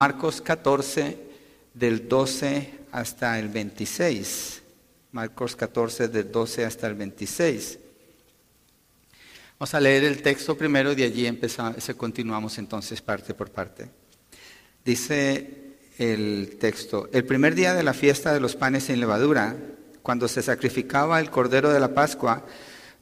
[0.00, 1.18] Marcos 14,
[1.74, 4.62] del 12 hasta el 26.
[5.10, 7.80] Marcos 14, del 12 hasta el 26.
[9.58, 13.90] Vamos a leer el texto primero y de allí empezamos, continuamos entonces parte por parte.
[14.84, 19.56] Dice el texto, el primer día de la fiesta de los panes sin levadura,
[20.02, 22.46] cuando se sacrificaba el cordero de la Pascua,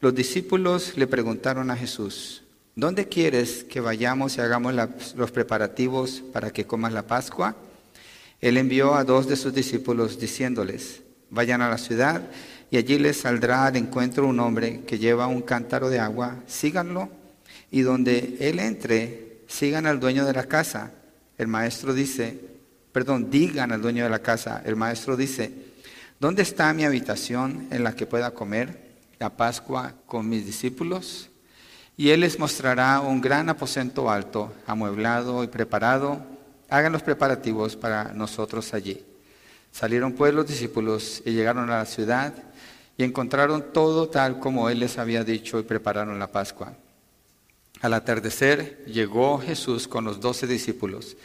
[0.01, 2.46] los discípulos le preguntaron a Jesús,
[2.77, 4.75] ¿dónde quieres que vayamos y hagamos
[5.17, 7.57] los preparativos para que comas la Pascua?
[8.39, 11.01] Él envió a dos de sus discípulos diciéndoles,
[11.31, 12.23] vayan a la ciudad
[12.71, 17.09] y allí les saldrá al encuentro un hombre que lleva un cántaro de agua, síganlo
[17.71, 20.93] y donde él entre, sigan al dueño de la casa.
[21.39, 22.39] El maestro dice,
[22.93, 25.51] perdón, digan al dueño de la casa, el maestro dice,
[26.21, 31.31] ¿dónde está mi habitación en la que pueda comer la Pascua con mis discípulos?
[31.97, 36.21] Y él les mostrará un gran aposento alto, amueblado y preparado.
[36.69, 39.03] Hagan los preparativos para nosotros allí.
[39.73, 42.35] Salieron pues los discípulos y llegaron a la ciudad
[42.99, 46.75] y encontraron todo tal como él les había dicho y prepararon la Pascua.
[47.83, 51.17] Al atardecer llegó Jesús con los doce discípulos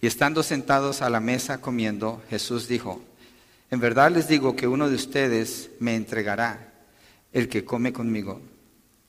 [0.00, 3.00] y estando sentados a la mesa comiendo, Jesús dijo,
[3.70, 6.72] en verdad les digo que uno de ustedes me entregará,
[7.32, 8.40] el que come conmigo.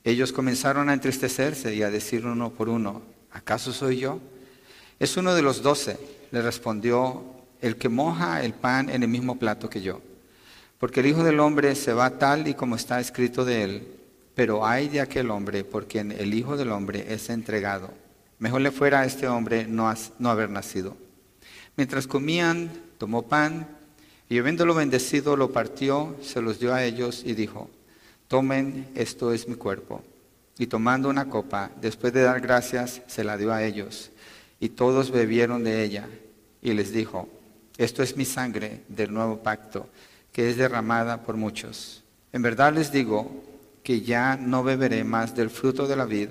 [0.03, 4.19] Ellos comenzaron a entristecerse y a decir uno por uno, ¿acaso soy yo?
[4.99, 5.97] Es uno de los doce,
[6.31, 7.23] le respondió,
[7.61, 10.01] el que moja el pan en el mismo plato que yo.
[10.79, 13.87] Porque el Hijo del Hombre se va tal y como está escrito de él,
[14.33, 17.91] pero hay de aquel hombre por quien el Hijo del Hombre es entregado.
[18.39, 20.97] Mejor le fuera a este hombre no, no haber nacido.
[21.77, 23.67] Mientras comían, tomó pan
[24.29, 27.69] y habiéndolo bendecido, lo partió, se los dio a ellos y dijo,
[28.31, 30.01] tomen, esto es mi cuerpo.
[30.57, 34.09] Y tomando una copa, después de dar gracias, se la dio a ellos.
[34.57, 36.07] Y todos bebieron de ella.
[36.61, 37.27] Y les dijo,
[37.77, 39.89] esto es mi sangre del nuevo pacto
[40.31, 42.05] que es derramada por muchos.
[42.31, 43.43] En verdad les digo
[43.83, 46.29] que ya no beberé más del fruto de la vid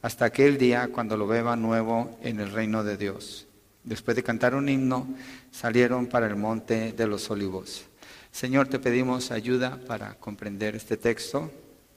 [0.00, 3.46] hasta aquel día cuando lo beba nuevo en el reino de Dios.
[3.84, 5.06] Después de cantar un himno,
[5.50, 7.84] salieron para el monte de los olivos.
[8.32, 11.52] Señor, te pedimos ayuda para comprender este texto,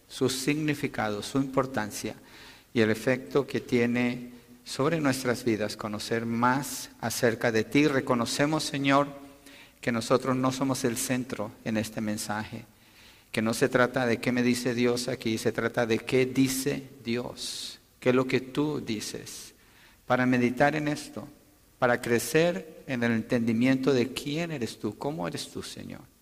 [0.07, 2.15] su significado, su importancia
[2.73, 4.31] y el efecto que tiene
[4.65, 7.87] sobre nuestras vidas, conocer más acerca de ti.
[7.87, 9.07] Reconocemos, Señor,
[9.79, 12.65] que nosotros no somos el centro en este mensaje,
[13.31, 16.89] que no se trata de qué me dice Dios aquí, se trata de qué dice
[17.03, 19.53] Dios, qué es lo que tú dices,
[20.05, 21.27] para meditar en esto,
[21.79, 26.14] para crecer en el entendimiento de quién eres tú, cómo eres tú, Señor.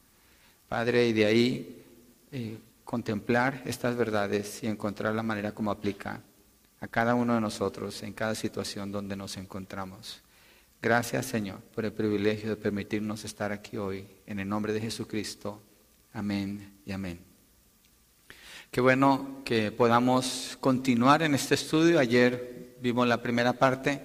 [0.73, 1.85] Padre, y de ahí
[2.31, 6.19] eh, contemplar estas verdades y encontrar la manera como aplica
[6.79, 10.23] a cada uno de nosotros en cada situación donde nos encontramos.
[10.81, 14.07] Gracias Señor por el privilegio de permitirnos estar aquí hoy.
[14.25, 15.61] En el nombre de Jesucristo.
[16.11, 17.19] Amén y amén.
[18.71, 21.99] Qué bueno que podamos continuar en este estudio.
[21.99, 24.01] Ayer vimos la primera parte.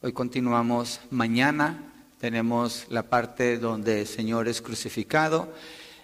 [0.00, 1.92] Hoy continuamos mañana.
[2.18, 5.52] Tenemos la parte donde el Señor es crucificado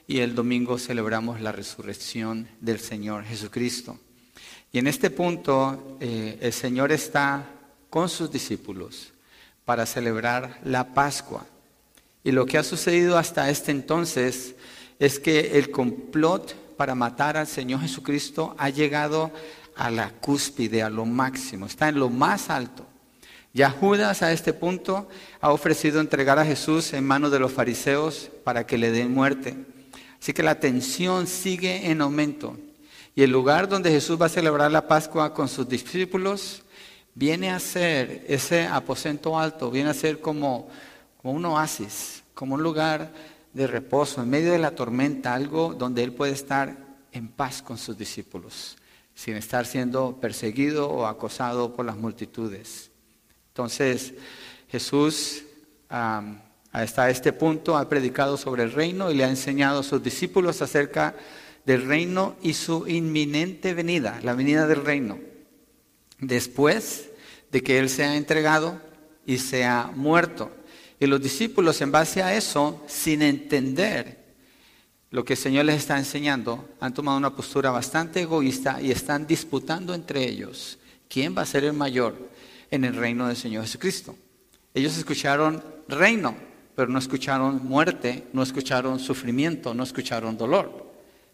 [0.06, 3.99] y el domingo celebramos la resurrección del Señor Jesucristo.
[4.72, 7.50] Y en este punto eh, el Señor está
[7.91, 9.12] con sus discípulos
[9.65, 11.47] para celebrar la Pascua.
[12.22, 14.55] Y lo que ha sucedido hasta este entonces
[14.99, 19.33] es que el complot para matar al Señor Jesucristo ha llegado
[19.77, 22.87] a la cúspide, a lo máximo, está en lo más alto.
[23.53, 25.09] Ya Judas a este punto
[25.41, 29.56] ha ofrecido entregar a Jesús en manos de los fariseos para que le den muerte.
[30.27, 32.57] Así que la tensión sigue en aumento.
[33.15, 36.65] Y el lugar donde Jesús va a celebrar la Pascua con sus discípulos
[37.15, 40.69] viene a ser ese aposento alto, viene a ser como,
[41.23, 43.13] como un oasis, como un lugar
[43.55, 46.77] de reposo, en medio de la tormenta, algo donde Él puede estar
[47.13, 48.77] en paz con sus discípulos,
[49.15, 52.91] sin estar siendo perseguido o acosado por las multitudes.
[53.51, 54.13] Entonces,
[54.73, 55.45] Jesús
[56.83, 60.63] hasta este punto ha predicado sobre el reino y le ha enseñado a sus discípulos
[60.63, 61.15] acerca
[61.65, 65.19] del reino y su inminente venida, la venida del reino
[66.19, 67.11] después
[67.51, 68.81] de que Él sea entregado
[69.25, 70.51] y sea muerto.
[70.99, 74.25] Y los discípulos en base a eso, sin entender
[75.11, 79.27] lo que el Señor les está enseñando, han tomado una postura bastante egoísta y están
[79.27, 82.31] disputando entre ellos quién va a ser el mayor
[82.71, 84.17] en el reino del Señor Jesucristo.
[84.75, 86.37] Ellos escucharon reino,
[86.77, 90.87] pero no escucharon muerte, no escucharon sufrimiento, no escucharon dolor.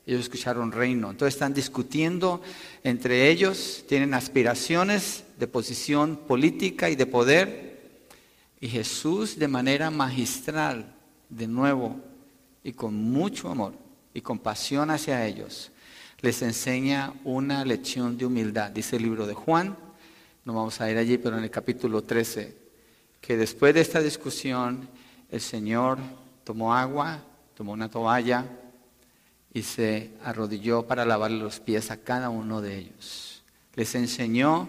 [0.06, 1.11] Ellos escucharon reino.
[1.11, 2.41] Entonces están discutiendo
[2.85, 7.73] entre ellos, tienen aspiraciones de posición política y de poder
[8.61, 10.94] Y Jesús de manera magistral,
[11.29, 12.00] de nuevo,
[12.62, 13.75] y con mucho amor
[14.15, 15.73] y compasión hacia ellos,
[16.21, 18.71] les enseña una lección de humildad.
[18.71, 19.77] Dice el libro de Juan,
[20.45, 22.56] no vamos a ir allí, pero en el capítulo 13,
[23.21, 24.88] que después de esta discusión,
[25.32, 25.99] el Señor
[26.44, 27.25] tomó agua,
[27.56, 28.44] tomó una toalla
[29.52, 33.43] y se arrodilló para lavarle los pies a cada uno de ellos.
[33.75, 34.69] Les enseñó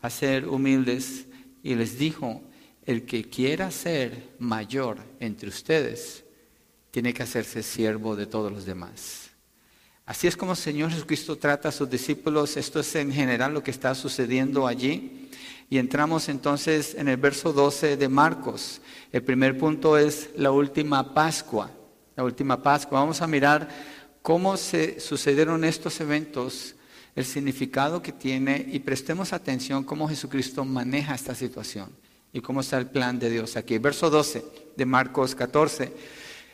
[0.00, 1.26] a ser humildes
[1.62, 2.40] y les dijo,
[2.86, 6.24] el que quiera ser mayor entre ustedes,
[6.90, 9.28] tiene que hacerse siervo de todos los demás.
[10.06, 12.56] Así es como el Señor Jesucristo trata a sus discípulos.
[12.56, 15.28] Esto es en general lo que está sucediendo allí.
[15.68, 18.80] Y entramos entonces en el verso 12 de Marcos.
[19.10, 21.70] El primer punto es la última Pascua.
[22.14, 23.00] La última Pascua.
[23.00, 23.68] Vamos a mirar
[24.20, 26.74] cómo se sucedieron estos eventos,
[27.16, 31.88] el significado que tiene y prestemos atención cómo Jesucristo maneja esta situación
[32.34, 33.78] y cómo está el plan de Dios aquí.
[33.78, 34.44] Verso 12
[34.76, 35.90] de Marcos 14.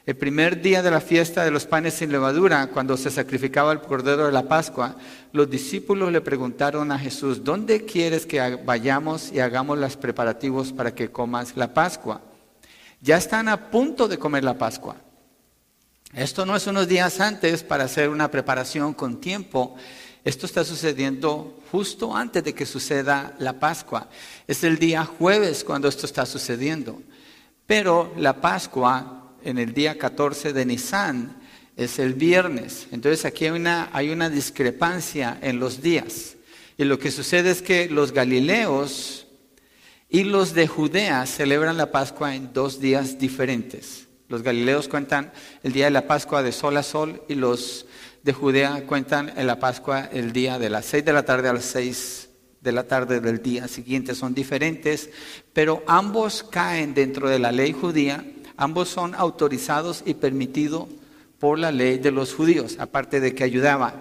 [0.07, 3.81] El primer día de la fiesta de los panes sin levadura, cuando se sacrificaba el
[3.81, 4.97] cordero de la Pascua,
[5.33, 10.95] los discípulos le preguntaron a Jesús, ¿dónde quieres que vayamos y hagamos los preparativos para
[10.95, 12.21] que comas la Pascua?
[13.05, 14.97] Ya están a punto de comer la Pascua.
[16.15, 19.77] Esto no es unos días antes para hacer una preparación con tiempo.
[20.25, 24.09] Esto está sucediendo justo antes de que suceda la Pascua.
[24.47, 27.03] Es el día jueves cuando esto está sucediendo.
[27.67, 31.37] Pero la Pascua en el día 14 de Nisan,
[31.77, 32.87] es el viernes.
[32.91, 36.37] Entonces aquí hay una, hay una discrepancia en los días.
[36.79, 39.24] Y lo que sucede es que los galileos
[40.15, 44.07] y los de Judea celebran la Pascua en dos días diferentes.
[44.29, 45.33] Los galileos cuentan
[45.65, 47.87] el día de la Pascua de sol a sol y los
[48.23, 51.53] de Judea cuentan en la Pascua el día de las seis de la tarde a
[51.53, 52.29] las seis
[52.61, 54.15] de la tarde del día siguiente.
[54.15, 55.11] Son diferentes,
[55.53, 58.25] pero ambos caen dentro de la ley judía
[58.57, 60.87] Ambos son autorizados y permitidos
[61.41, 63.95] por la ley de los judíos, aparte de que ayudaba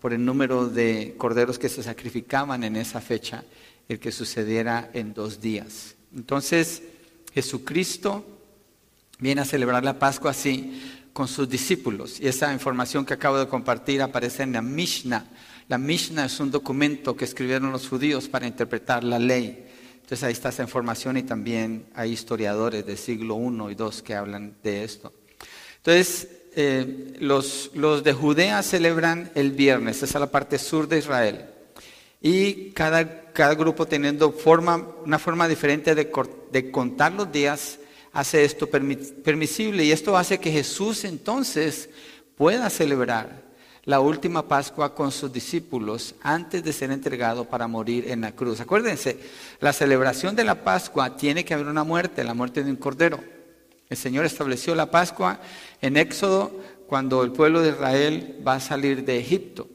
[0.00, 3.42] por el número de corderos que se sacrificaban en esa fecha,
[3.88, 5.94] el que sucediera en dos días.
[6.14, 6.82] Entonces,
[7.32, 8.24] Jesucristo
[9.18, 12.20] viene a celebrar la Pascua así con sus discípulos.
[12.20, 15.26] Y esa información que acabo de compartir aparece en la Mishnah.
[15.68, 19.66] La Mishnah es un documento que escribieron los judíos para interpretar la ley.
[19.94, 24.14] Entonces ahí está esa información y también hay historiadores del siglo I y II que
[24.14, 25.12] hablan de esto.
[25.78, 30.98] Entonces, eh, los, los, de Judea celebran el viernes, esa es la parte sur de
[30.98, 31.46] Israel.
[32.22, 36.10] Y cada, cada grupo teniendo forma, una forma diferente de,
[36.50, 37.78] de contar los días,
[38.14, 39.84] hace esto permisible.
[39.84, 41.90] Y esto hace que Jesús entonces
[42.34, 43.44] pueda celebrar
[43.84, 48.60] la última Pascua con sus discípulos antes de ser entregado para morir en la cruz.
[48.60, 49.18] Acuérdense,
[49.60, 53.22] la celebración de la Pascua tiene que haber una muerte, la muerte de un cordero.
[53.90, 55.40] El Señor estableció la Pascua
[55.82, 59.68] en Éxodo cuando el pueblo de Israel va a salir de Egipto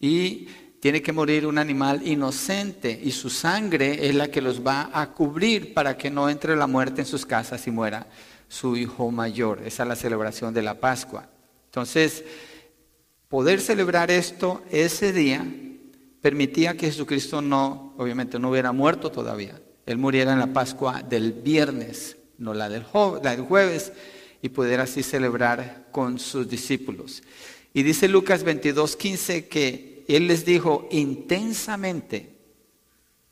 [0.00, 0.46] y
[0.82, 5.12] tiene que morir un animal inocente y su sangre es la que los va a
[5.12, 8.08] cubrir para que no entre la muerte en sus casas y muera
[8.48, 9.62] su hijo mayor.
[9.64, 11.28] Esa es la celebración de la Pascua.
[11.66, 12.24] Entonces,
[13.28, 15.46] poder celebrar esto ese día
[16.20, 19.62] permitía que Jesucristo no, obviamente no hubiera muerto todavía.
[19.86, 23.92] Él muriera en la Pascua del viernes, no la del, jueves,
[24.42, 27.22] y pudiera así celebrar con sus discípulos.
[27.72, 32.36] Y dice Lucas 22, 15 que Él les dijo, intensamente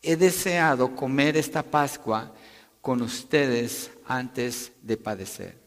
[0.03, 2.35] he deseado comer esta Pascua
[2.81, 5.59] con ustedes antes de padecer.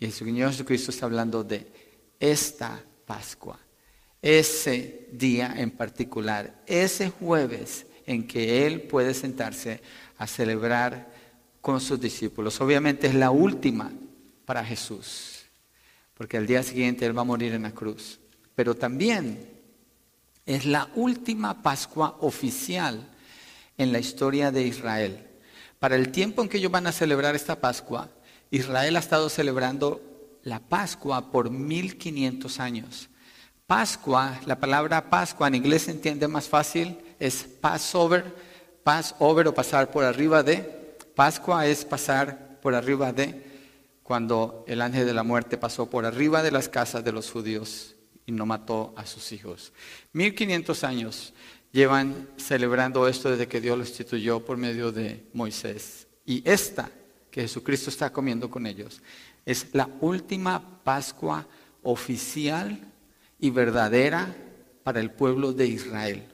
[0.00, 1.70] Y el Señor Jesucristo está hablando de
[2.20, 3.58] esta Pascua.
[4.20, 9.80] Ese día en particular, ese jueves en que Él puede sentarse
[10.16, 11.12] a celebrar
[11.60, 12.60] con sus discípulos.
[12.60, 13.92] Obviamente es la última
[14.44, 15.44] para Jesús,
[16.14, 18.18] porque al día siguiente Él va a morir en la cruz.
[18.54, 19.57] Pero también
[20.48, 23.06] es la última Pascua oficial
[23.76, 25.26] en la historia de Israel.
[25.78, 28.08] Para el tiempo en que ellos van a celebrar esta Pascua,
[28.50, 30.00] Israel ha estado celebrando
[30.44, 33.10] la Pascua por 1500 años.
[33.66, 38.34] Pascua, la palabra Pascua en inglés se entiende más fácil, es Passover,
[38.82, 40.96] Passover o pasar por arriba de.
[41.14, 43.44] Pascua es pasar por arriba de
[44.02, 47.96] cuando el ángel de la muerte pasó por arriba de las casas de los judíos
[48.28, 49.72] y no mató a sus hijos.
[50.12, 51.32] 1500 años
[51.72, 56.06] llevan celebrando esto desde que Dios lo instituyó por medio de Moisés.
[56.26, 56.90] Y esta
[57.30, 59.00] que Jesucristo está comiendo con ellos
[59.46, 61.46] es la última Pascua
[61.82, 62.78] oficial
[63.40, 64.36] y verdadera
[64.82, 66.24] para el pueblo de Israel.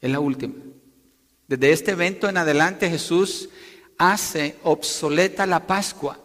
[0.00, 0.54] Es la última.
[1.48, 3.48] Desde este evento en adelante Jesús
[3.98, 6.16] hace obsoleta la Pascua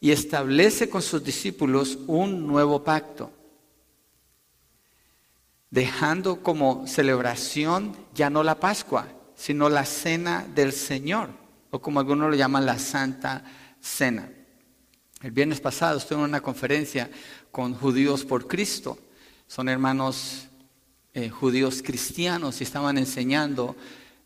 [0.00, 3.30] y establece con sus discípulos un nuevo pacto,
[5.72, 11.30] dejando como celebración ya no la Pascua, sino la cena del Señor,
[11.70, 13.42] o como algunos lo llaman la Santa
[13.80, 14.30] Cena.
[15.22, 17.10] El viernes pasado estuve en una conferencia
[17.50, 18.98] con judíos por Cristo.
[19.46, 20.48] Son hermanos
[21.14, 23.74] eh, judíos cristianos y estaban enseñando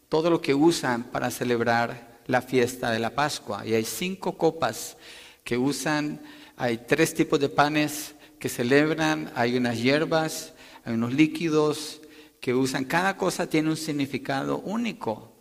[0.09, 3.65] todo lo que usan para celebrar la fiesta de la Pascua.
[3.65, 4.97] Y hay cinco copas
[5.45, 6.21] que usan,
[6.57, 10.55] hay tres tipos de panes que celebran, hay unas hierbas,
[10.87, 12.00] hay unos líquidos
[12.40, 12.85] que usan.
[12.85, 15.33] Cada cosa tiene un significado único,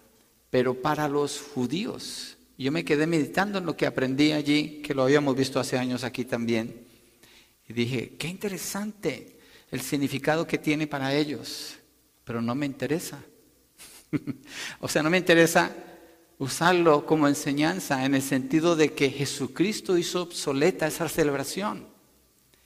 [0.50, 2.36] pero para los judíos.
[2.58, 6.04] Yo me quedé meditando en lo que aprendí allí, que lo habíamos visto hace años
[6.04, 6.88] aquí también.
[7.70, 9.38] Y dije, qué interesante
[9.70, 11.76] el significado que tiene para ellos,
[12.24, 13.20] pero no me interesa.
[14.80, 15.76] o sea, no me interesa
[16.40, 21.95] usarlo como enseñanza en el sentido de que Jesucristo hizo obsoleta esa celebración.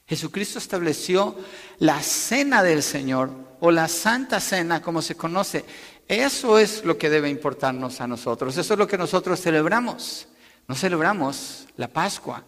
[0.10, 1.38] Jesucristo estableció
[1.78, 3.30] la cena del Señor
[3.62, 5.64] o la Santa Cena como se conoce
[6.10, 8.58] eso es lo que debe importarnos a nosotros.
[8.58, 10.28] Eso es lo que nosotros celebramos.
[10.68, 12.44] No celebramos la Pascua.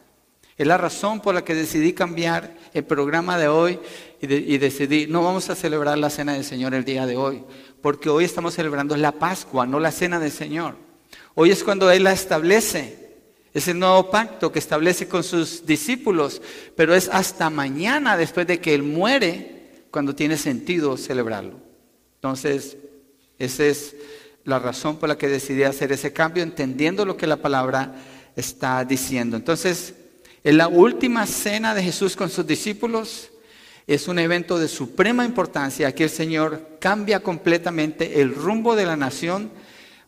[0.58, 3.80] Es la razón por la que decidí cambiar el programa de hoy
[4.20, 7.44] y, decidí, no vamos a celebrar la cena del Señor el día de hoy,
[7.82, 10.76] porque hoy estamos celebrando la Pascua, no la cena del Señor.
[11.36, 13.01] Hoy es cuando Él la establece.
[13.54, 16.42] Es el nuevo pacto que establece con sus discípulos,
[16.76, 21.60] pero es hasta mañana después de que Él muere cuando tiene sentido celebrarlo.
[22.16, 22.78] Entonces,
[23.38, 23.96] esa es
[24.46, 27.96] la razón por la que decidí hacer ese cambio, entendiendo lo que la palabra
[28.36, 29.36] está diciendo.
[29.36, 29.96] Entonces,
[30.44, 33.30] en la última cena de Jesús con sus discípulos
[33.86, 35.88] es un evento de suprema importancia.
[35.88, 39.52] Aquí el Señor cambia completamente el rumbo de la nación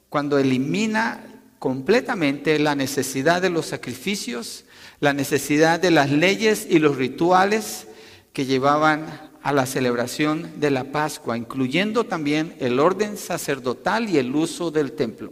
[0.09, 1.32] cuando elimina
[1.63, 4.65] completamente la necesidad de los sacrificios,
[4.99, 7.87] la necesidad de las leyes y los rituales
[8.33, 14.35] que llevaban a la celebración de la Pascua, incluyendo también el orden sacerdotal y el
[14.35, 15.31] uso del templo.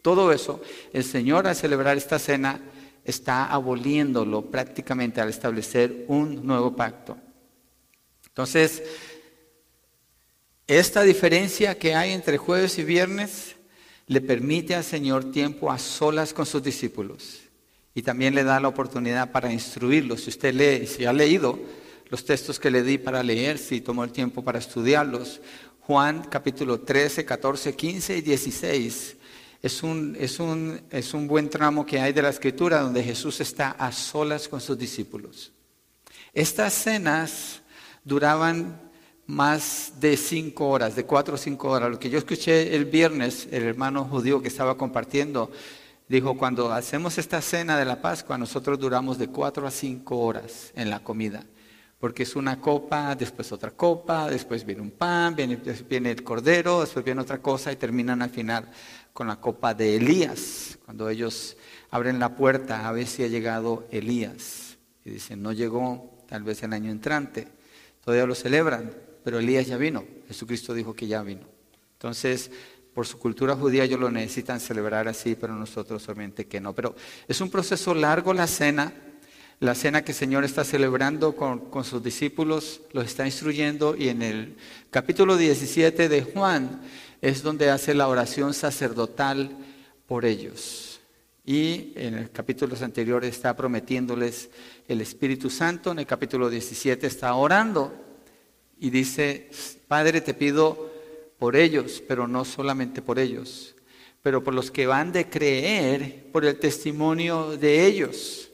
[0.00, 0.62] Todo eso,
[0.94, 2.58] el Señor al celebrar esta cena
[3.04, 7.18] está aboliéndolo prácticamente al establecer un nuevo pacto.
[8.28, 8.82] Entonces,
[10.66, 13.55] esta diferencia que hay entre jueves y viernes
[14.06, 17.40] le permite al Señor tiempo a solas con sus discípulos
[17.94, 20.22] y también le da la oportunidad para instruirlos.
[20.22, 21.58] Si usted lee, si ha leído
[22.08, 25.40] los textos que le di para leer, si tomó el tiempo para estudiarlos.
[25.80, 29.16] Juan capítulo 13, 14, 15 y 16.
[29.62, 33.40] Es un, es, un, es un buen tramo que hay de la escritura donde Jesús
[33.40, 35.52] está a solas con sus discípulos.
[36.32, 37.62] Estas cenas
[38.04, 38.85] duraban
[39.26, 41.90] más de cinco horas, de cuatro o cinco horas.
[41.90, 45.50] Lo que yo escuché el viernes, el hermano judío que estaba compartiendo,
[46.08, 50.72] dijo, cuando hacemos esta cena de la Pascua, nosotros duramos de cuatro a cinco horas
[50.74, 51.44] en la comida
[51.98, 56.80] porque es una copa, después otra copa, después viene un pan, viene, viene, el cordero,
[56.80, 58.70] después viene otra cosa y terminan al final
[59.12, 61.56] con la copa de Elías, cuando ellos
[61.90, 64.76] abren la puerta a ver si ha llegado Elías.
[65.04, 67.48] Y dicen, no llegó, tal vez el año entrante.
[68.04, 68.92] Todavía lo celebran,
[69.26, 70.04] pero Elías ya vino.
[70.28, 71.48] Jesucristo dijo que ya vino.
[71.94, 72.48] Entonces,
[72.94, 76.72] por su cultura judía ellos lo necesitan celebrar así, pero nosotros solamente que no.
[76.76, 76.94] Pero
[77.26, 78.92] es un proceso largo la cena
[79.58, 84.22] la cena que el Señor está celebrando con, sus discípulos, los está instruyendo y en
[84.22, 84.56] el
[84.90, 86.82] capítulo 17 de Juan
[87.20, 89.56] es donde hace la oración sacerdotal
[90.06, 91.00] por ellos.
[91.44, 94.50] Y en el capítulo anterior está prometiéndoles
[94.86, 98.05] el Espíritu Santo, en el capítulo 17 está orando
[98.78, 99.50] y dice,
[99.88, 100.92] Padre, te pido
[101.38, 103.74] por ellos, pero no solamente por ellos,
[104.22, 108.50] pero por los que van de creer por el testimonio de ellos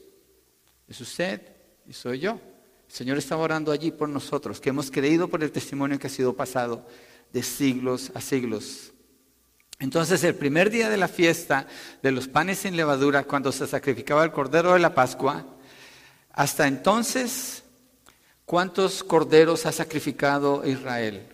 [0.87, 1.41] es usted
[1.87, 2.39] y soy yo.
[2.87, 6.09] El Señor está orando allí por nosotros, que hemos creído por el testimonio que ha
[6.09, 6.85] sido pasado
[7.31, 8.91] de siglos a siglos.
[9.79, 11.67] Entonces, el primer día de la fiesta
[12.03, 15.45] de los panes sin levadura, cuando se sacrificaba el cordero de la Pascua,
[16.31, 17.62] hasta entonces,
[18.45, 21.27] ¿cuántos corderos ha sacrificado Israel?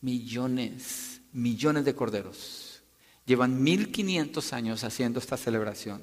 [0.00, 2.82] Millones, millones de corderos.
[3.26, 6.02] Llevan 1500 años haciendo esta celebración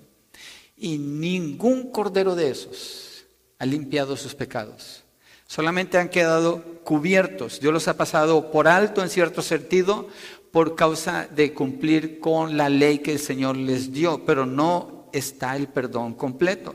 [0.76, 3.26] y ningún cordero de esos
[3.60, 5.04] ha limpiado sus pecados.
[5.46, 7.60] Solamente han quedado cubiertos.
[7.60, 10.08] Dios los ha pasado por alto en cierto sentido
[10.52, 15.56] por causa de cumplir con la ley que el Señor les dio, pero no está
[15.56, 16.74] el perdón completo.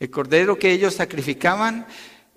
[0.00, 1.86] El cordero que ellos sacrificaban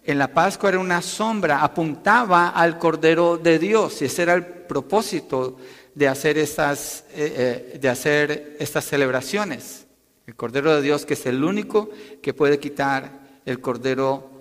[0.08, 4.46] en la Pascua era una sombra, apuntaba al cordero de Dios y ese era el
[4.46, 5.58] propósito
[5.94, 9.86] de hacer estas, eh, eh, de hacer estas celebraciones.
[10.26, 11.90] El Cordero de Dios, que es el único
[12.22, 14.32] que puede quitar el Cordero,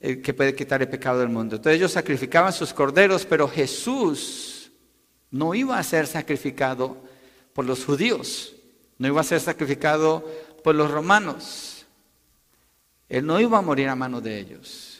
[0.00, 1.56] que puede quitar el pecado del mundo.
[1.56, 4.70] Entonces ellos sacrificaban sus corderos, pero Jesús
[5.30, 6.96] no iba a ser sacrificado
[7.52, 8.54] por los judíos,
[8.98, 10.24] no iba a ser sacrificado
[10.62, 11.86] por los romanos.
[13.08, 14.93] Él no iba a morir a manos de ellos.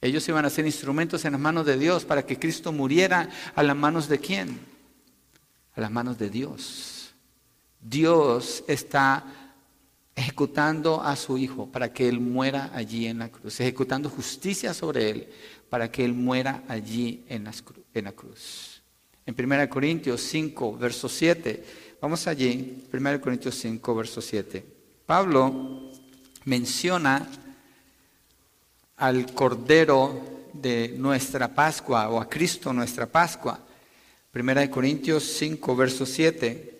[0.00, 3.62] Ellos iban a ser instrumentos en las manos de Dios para que Cristo muriera a
[3.62, 4.60] las manos de quién?
[5.74, 7.14] A las manos de Dios.
[7.80, 9.24] Dios está
[10.14, 15.10] ejecutando a su Hijo para que Él muera allí en la cruz, ejecutando justicia sobre
[15.10, 15.28] Él
[15.68, 18.82] para que Él muera allí en la, cruz.
[19.26, 21.64] En 1 Corintios 5, verso 7,
[22.00, 24.64] vamos allí, 1 Corintios 5, verso 7.
[25.06, 25.90] Pablo
[26.44, 27.28] menciona
[28.98, 33.58] al Cordero de nuestra Pascua o a Cristo nuestra Pascua.
[34.30, 36.74] Primera de Corintios 5, verso 7.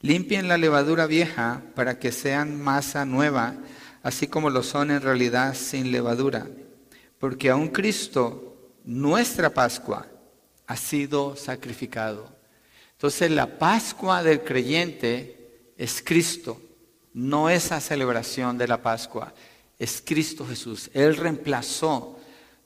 [0.00, 3.54] Limpien la levadura vieja para que sean masa nueva,
[4.02, 6.46] así como lo son en realidad sin levadura.
[7.18, 10.06] Porque aún Cristo, nuestra Pascua,
[10.66, 12.34] ha sido sacrificado.
[12.92, 16.60] Entonces la Pascua del creyente es Cristo
[17.14, 19.32] no esa celebración de la Pascua,
[19.78, 20.90] es Cristo Jesús.
[20.92, 22.18] Él reemplazó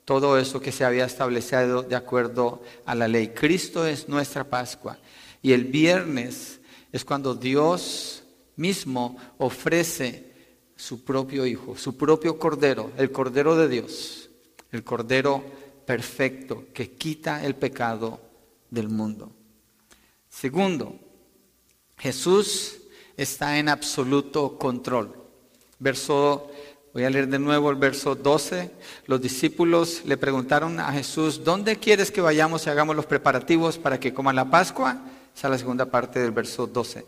[0.04, 3.28] todo eso que se había establecido de acuerdo a la ley.
[3.28, 4.98] Cristo es nuestra Pascua.
[5.42, 8.22] Y el viernes es cuando Dios
[8.56, 10.32] mismo ofrece
[10.76, 14.30] su propio Hijo, su propio Cordero, el Cordero de Dios,
[14.72, 15.44] el Cordero
[15.84, 18.20] perfecto que quita el pecado
[18.70, 19.30] del mundo.
[20.30, 20.98] Segundo,
[21.98, 22.77] Jesús
[23.18, 25.12] está en absoluto control.
[25.80, 26.50] Verso,
[26.94, 28.70] voy a leer de nuevo el verso 12.
[29.06, 33.98] Los discípulos le preguntaron a Jesús, ¿dónde quieres que vayamos y hagamos los preparativos para
[33.98, 35.02] que coman la Pascua?
[35.36, 37.04] Esa es la segunda parte del verso 12.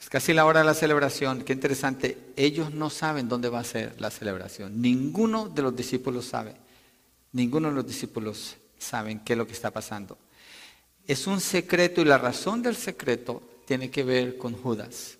[0.00, 1.42] Es casi la hora de la celebración.
[1.42, 2.16] Qué interesante.
[2.36, 4.80] Ellos no saben dónde va a ser la celebración.
[4.80, 6.54] Ninguno de los discípulos sabe.
[7.32, 10.16] Ninguno de los discípulos saben qué es lo que está pasando.
[11.08, 15.18] Es un secreto y la razón del secreto tiene que ver con Judas.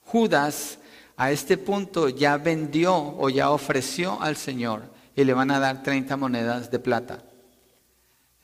[0.00, 0.78] Judas
[1.16, 5.82] a este punto ya vendió o ya ofreció al Señor y le van a dar
[5.82, 7.22] 30 monedas de plata.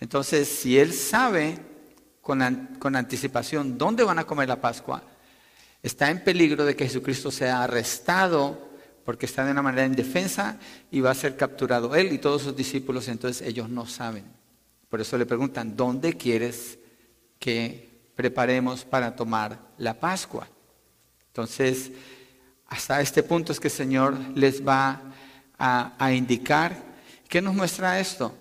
[0.00, 1.58] Entonces, si él sabe
[2.20, 5.02] con, con, anticipación dónde van a comer la Pascua,
[5.82, 8.68] está en peligro de que Jesucristo sea arrestado
[9.04, 10.58] porque está de una manera indefensa
[10.90, 14.24] y va a ser capturado él y todos sus discípulos, entonces ellos no saben.
[14.90, 16.78] Por eso le preguntan, ¿dónde quieres
[17.38, 17.87] que
[18.18, 20.48] preparemos para tomar la Pascua.
[21.28, 21.92] Entonces,
[22.66, 25.00] hasta este punto es que el Señor les va
[25.56, 26.76] a, indicar.
[27.28, 28.34] ¿Qué nos muestra esto?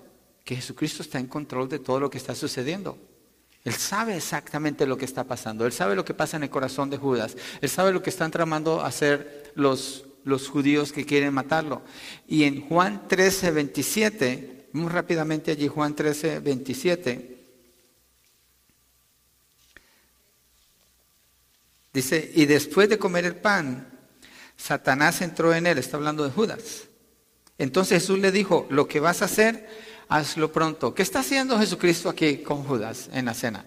[0.44, 2.98] Que Jesucristo está en control de todo lo que está sucediendo.
[3.64, 5.64] Él sabe exactamente lo que está pasando.
[5.64, 7.38] Él sabe lo que pasa en el corazón de Judas.
[7.62, 11.84] Él sabe lo que están tramando hacer los, los judíos que quieren matarlo.
[12.28, 17.37] Y en Juan 13, 27, muy rápidamente allí, Juan 13, 27.
[21.98, 23.88] Dice, y después de comer el pan,
[24.56, 26.84] Satanás entró en él, está hablando de Judas.
[27.58, 29.68] Entonces Jesús le dijo, lo que vas a hacer,
[30.08, 30.94] hazlo pronto.
[30.94, 33.66] ¿Qué está haciendo Jesucristo aquí con Judas en la cena?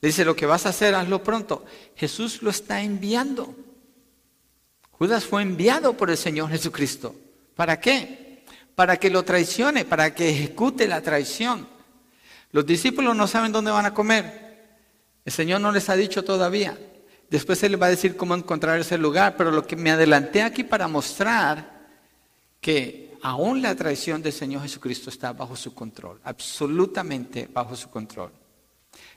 [0.00, 1.66] dice, lo que vas a hacer, hazlo pronto.
[1.94, 3.54] Jesús lo está enviando.
[4.92, 7.14] Judas fue enviado por el Señor Jesucristo.
[7.54, 8.46] ¿Para qué?
[8.74, 11.68] Para que lo traicione, para que ejecute la traición.
[12.50, 14.78] Los discípulos no saben dónde van a comer.
[15.22, 16.78] El Señor no les ha dicho todavía.
[17.32, 20.64] Después Él va a decir cómo encontrar ese lugar, pero lo que me adelanté aquí
[20.64, 21.80] para mostrar
[22.60, 28.30] que aún la traición del Señor Jesucristo está bajo su control, absolutamente bajo su control.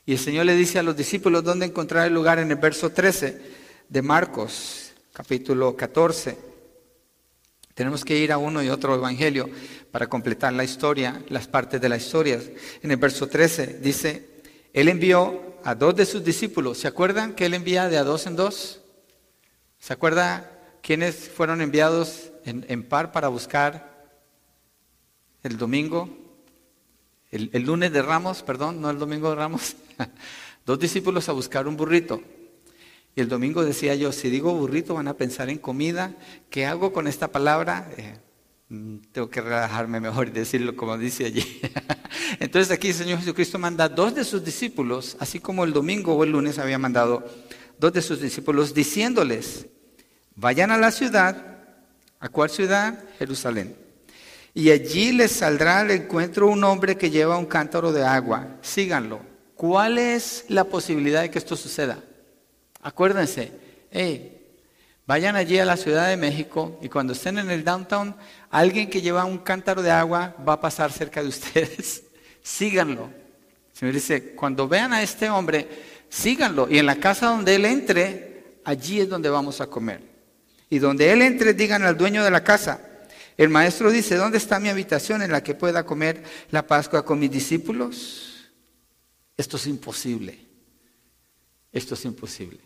[0.06, 2.90] Y el Señor le dice a los discípulos dónde encontrar el lugar en el verso
[2.90, 3.42] 13
[3.90, 6.38] de Marcos, capítulo 14.
[7.74, 9.50] Tenemos que ir a uno y otro evangelio
[9.92, 12.42] para completar la historia, las partes de la historia.
[12.82, 16.78] En el verso 13 dice, Él envió a dos de sus discípulos.
[16.78, 18.82] ¿Se acuerdan que él envía de a dos en dos?
[19.80, 24.14] ¿Se acuerda quiénes fueron enviados en, par para buscar
[25.42, 26.08] el domingo?
[27.32, 29.76] El, lunes de Ramos, perdón, no el domingo de Ramos.
[30.68, 32.22] dos discípulos a buscar un burrito.
[33.16, 36.14] Y el domingo decía yo, si digo burrito van a pensar en comida.
[36.52, 37.90] ¿Qué hago con esta palabra?
[37.98, 38.20] Eh,
[38.68, 41.62] tengo que relajarme mejor y decirlo como dice allí.
[42.40, 46.24] Entonces aquí el Señor Jesucristo manda dos de sus discípulos, así como el domingo o
[46.24, 47.24] el lunes había mandado
[47.78, 49.68] dos de sus discípulos diciéndoles,
[50.36, 51.60] vayan a la ciudad,
[52.20, 53.04] ¿a cuál ciudad?
[53.20, 53.76] Jerusalén.
[54.54, 58.56] Y allí les saldrá al encuentro un hombre que lleva un cántaro de agua.
[58.62, 59.20] Síganlo.
[59.56, 62.02] ¿Cuál es la posibilidad de que esto suceda?
[62.82, 63.52] Acuérdense,
[65.06, 68.16] vayan allí a la Ciudad de México y cuando estén en el downtown,
[68.60, 72.04] alguien que lleva un cántaro de agua va a pasar cerca de ustedes.
[72.42, 73.10] Síganlo.
[73.74, 75.68] El Señor dice, cuando vean a este hombre,
[76.08, 76.68] síganlo.
[76.70, 80.02] Y en la casa donde él entre, allí es donde vamos a comer.
[80.70, 82.80] Y donde él entre, digan al dueño de la casa,
[83.36, 87.20] el maestro dice, ¿dónde está mi habitación en la que pueda comer la Pascua con
[87.20, 88.50] mis discípulos?
[89.36, 90.40] Esto es imposible.
[91.74, 92.60] Esto es imposible.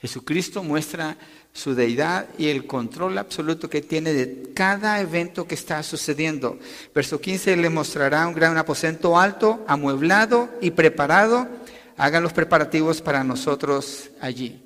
[0.00, 1.16] Jesucristo muestra
[1.52, 6.58] su deidad y el control absoluto que tiene de cada evento que está sucediendo.
[6.94, 11.48] Verso 15 le mostrará un gran aposento alto, amueblado y preparado.
[11.96, 14.62] Hagan los preparativos para nosotros allí.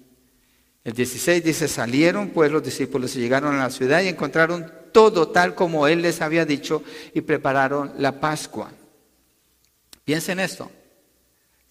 [0.84, 5.28] El 16 dice, salieron pues los discípulos y llegaron a la ciudad y encontraron todo
[5.28, 6.82] tal como Él les había dicho
[7.14, 8.70] y prepararon la Pascua.
[10.04, 10.70] Piensen esto.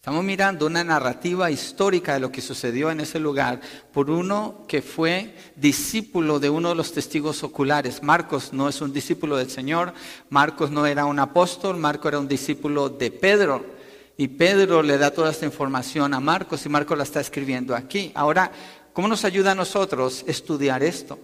[0.01, 3.61] Estamos mirando una narrativa histórica de lo que sucedió en ese lugar
[3.93, 8.01] por uno que fue discípulo de uno de los testigos oculares.
[8.01, 9.93] Marcos no es un discípulo del Señor,
[10.31, 13.63] Marcos no era un apóstol, Marcos era un discípulo de Pedro.
[14.17, 18.11] Y Pedro le da toda esta información a Marcos y Marcos la está escribiendo aquí.
[18.15, 18.51] Ahora,
[18.93, 21.19] ¿cómo nos ayuda a nosotros estudiar esto?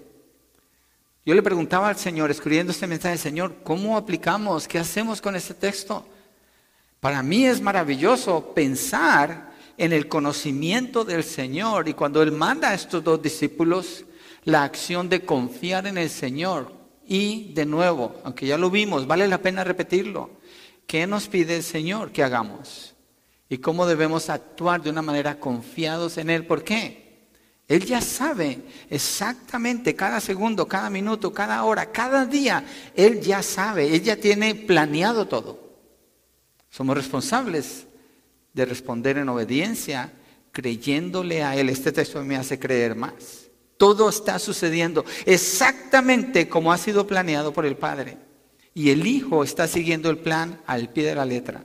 [1.26, 4.68] Yo le preguntaba al Señor, escribiendo este mensaje, Señor, ¿cómo aplicamos?
[4.68, 6.06] ¿Qué hacemos con este texto?
[7.00, 12.74] Para mí es maravilloso pensar en el conocimiento del Señor y cuando Él manda a
[12.74, 14.06] estos dos discípulos
[14.44, 16.74] la acción de confiar en el Señor.
[17.06, 20.32] Y de nuevo, aunque ya lo vimos, vale la pena repetirlo.
[20.88, 22.96] ¿Qué nos pide el Señor que hagamos?
[23.50, 26.46] ¿Y cómo debemos actuar de una manera confiados en Él?
[26.46, 27.08] ¿Por qué?
[27.68, 32.66] Él ya sabe exactamente cada segundo, cada minuto, cada hora, cada día.
[32.96, 35.67] Él ya sabe, Él ya tiene planeado todo.
[36.70, 37.88] Somos responsables
[38.54, 40.14] de responder en obediencia,
[40.52, 41.70] creyéndole a Él.
[41.70, 43.48] Este texto me hace creer más.
[43.78, 48.18] Todo está sucediendo exactamente como ha sido planeado por el Padre.
[48.74, 51.64] Y el Hijo está siguiendo el plan al pie de la letra.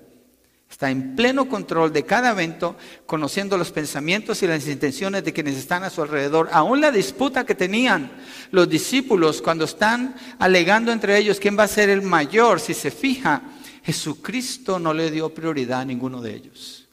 [0.70, 5.58] Está en pleno control de cada evento, conociendo los pensamientos y las intenciones de quienes
[5.58, 6.48] están a su alrededor.
[6.50, 8.10] Aún la disputa que tenían
[8.50, 12.90] los discípulos cuando están alegando entre ellos quién va a ser el mayor, si se
[12.90, 13.42] fija,
[13.82, 16.88] Jesucristo no le dio prioridad a ninguno de ellos.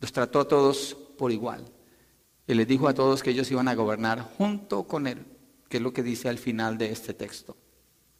[0.00, 1.64] Los trató a todos por igual.
[2.46, 5.24] Y les dijo a todos que ellos iban a gobernar junto con Él,
[5.68, 7.56] que es lo que dice al final de este texto,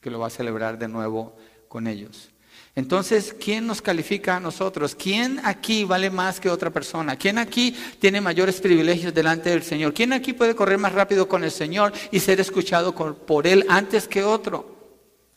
[0.01, 1.37] que lo va a celebrar de nuevo
[1.69, 2.31] con ellos.
[2.75, 4.95] Entonces, ¿quién nos califica a nosotros?
[4.95, 7.17] ¿Quién aquí vale más que otra persona?
[7.17, 9.95] ¿Quién aquí tiene mayores privilegios delante del Señor?
[9.95, 14.09] ¿Quién aquí puede correr más rápido con el Señor y ser escuchado por Él antes
[14.09, 14.77] que otro?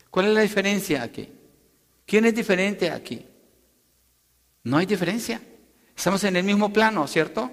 [0.09, 1.29] ¿Cuál es la diferencia aquí?
[2.09, 3.23] ¿Quién es diferente aquí?
[4.63, 5.39] No hay diferencia.
[5.95, 7.51] Estamos en el mismo plano, ¿cierto?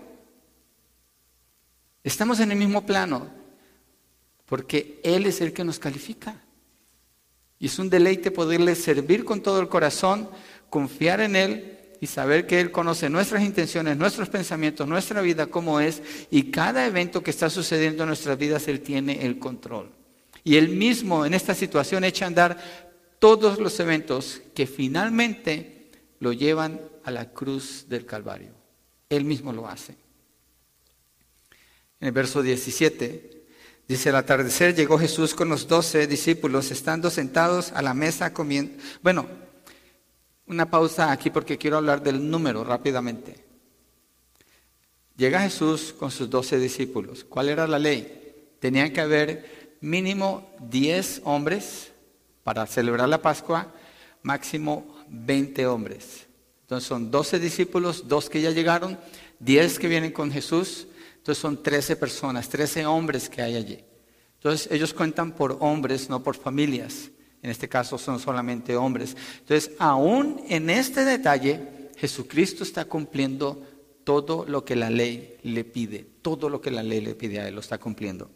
[2.02, 3.30] Estamos en el mismo plano
[4.46, 6.42] porque Él es el que nos califica.
[7.58, 10.30] Y es un deleite poderle servir con todo el corazón,
[10.70, 15.80] confiar en Él y saber que Él conoce nuestras intenciones, nuestros pensamientos, nuestra vida como
[15.80, 19.90] es, y cada evento que está sucediendo en nuestras vidas, Él tiene el control.
[20.44, 22.86] Y Él mismo en esta situación echa a andar
[23.18, 28.52] todos los eventos que finalmente lo llevan a la cruz del Calvario.
[29.08, 29.96] Él mismo lo hace.
[32.00, 33.36] En el verso 17
[33.88, 38.82] Dice, al atardecer llegó Jesús con los doce discípulos, estando sentados a la mesa comiendo.
[39.00, 39.28] Bueno,
[40.48, 43.36] una pausa aquí porque quiero hablar del número rápidamente.
[45.16, 47.24] Llega Jesús con sus doce discípulos.
[47.24, 48.56] ¿Cuál era la ley?
[48.58, 51.92] Tenían que haber mínimo diez hombres
[52.46, 53.74] para celebrar la Pascua,
[54.22, 56.28] máximo veinte hombres.
[56.62, 58.96] Entonces son doce discípulos, dos que ya llegaron,
[59.40, 60.86] diez que vienen con Jesús
[61.26, 63.84] entonces son 13 personas, 13 hombres que hay allí.
[64.34, 67.10] Entonces ellos cuentan por hombres, no por familias.
[67.42, 69.16] En este caso son solamente hombres.
[69.40, 73.60] Entonces, aún en este detalle, Jesucristo está cumpliendo
[74.04, 76.06] todo lo que la ley le pide.
[76.22, 78.30] Todo lo que la ley le pide a él lo está cumpliendo.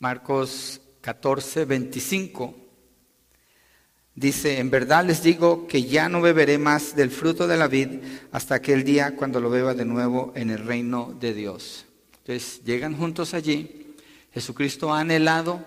[0.00, 2.54] Marcos 14, 25.
[4.14, 8.00] Dice, en verdad les digo que ya no beberé más del fruto de la vid
[8.32, 11.86] hasta aquel día cuando lo beba de nuevo en el reino de Dios.
[12.18, 13.94] Entonces llegan juntos allí.
[14.32, 15.64] Jesucristo ha anhelado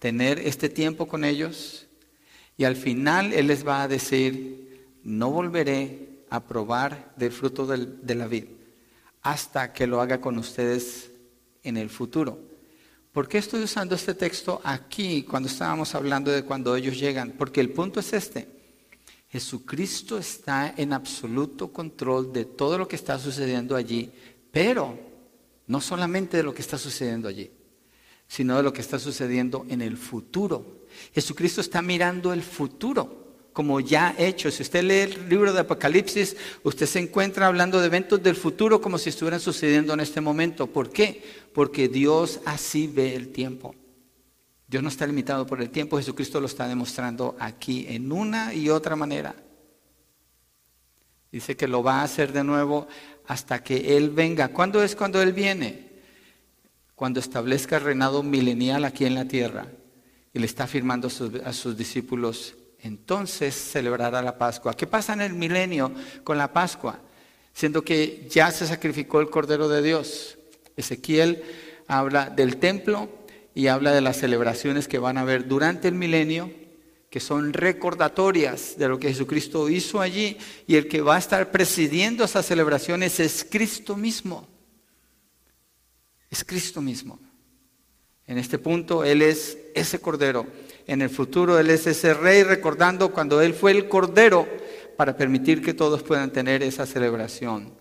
[0.00, 1.86] tener este tiempo con ellos
[2.56, 8.14] y al final Él les va a decir, no volveré a probar del fruto de
[8.14, 8.44] la vid
[9.22, 11.10] hasta que lo haga con ustedes
[11.62, 12.53] en el futuro.
[13.14, 17.30] ¿Por qué estoy usando este texto aquí cuando estábamos hablando de cuando ellos llegan?
[17.38, 18.48] Porque el punto es este.
[19.28, 24.10] Jesucristo está en absoluto control de todo lo que está sucediendo allí,
[24.50, 24.98] pero
[25.68, 27.52] no solamente de lo que está sucediendo allí,
[28.26, 30.84] sino de lo que está sucediendo en el futuro.
[31.12, 33.23] Jesucristo está mirando el futuro
[33.54, 34.50] como ya hecho.
[34.50, 38.80] Si usted lee el libro de Apocalipsis, usted se encuentra hablando de eventos del futuro
[38.80, 40.66] como si estuvieran sucediendo en este momento.
[40.66, 41.22] ¿Por qué?
[41.54, 43.74] Porque Dios así ve el tiempo.
[44.66, 48.70] Dios no está limitado por el tiempo, Jesucristo lo está demostrando aquí en una y
[48.70, 49.36] otra manera.
[51.30, 52.88] Dice que lo va a hacer de nuevo
[53.28, 54.48] hasta que Él venga.
[54.48, 55.90] ¿Cuándo es cuando Él viene?
[56.96, 59.68] Cuando establezca el reinado milenial aquí en la tierra
[60.32, 64.74] y le está afirmando a sus discípulos entonces celebrará la Pascua.
[64.74, 65.90] ¿Qué pasa en el milenio
[66.22, 67.00] con la Pascua?
[67.54, 70.36] Siendo que ya se sacrificó el Cordero de Dios.
[70.76, 71.42] Ezequiel
[71.88, 73.08] habla del templo
[73.54, 76.52] y habla de las celebraciones que van a haber durante el milenio,
[77.08, 81.50] que son recordatorias de lo que Jesucristo hizo allí, y el que va a estar
[81.50, 84.46] presidiendo esas celebraciones es Cristo mismo.
[86.28, 87.18] Es Cristo mismo.
[88.26, 90.46] En este punto, Él es ese Cordero
[90.86, 94.46] en el futuro Él es ese rey recordando cuando Él fue el cordero
[94.96, 97.72] para permitir que todos puedan tener esa celebración.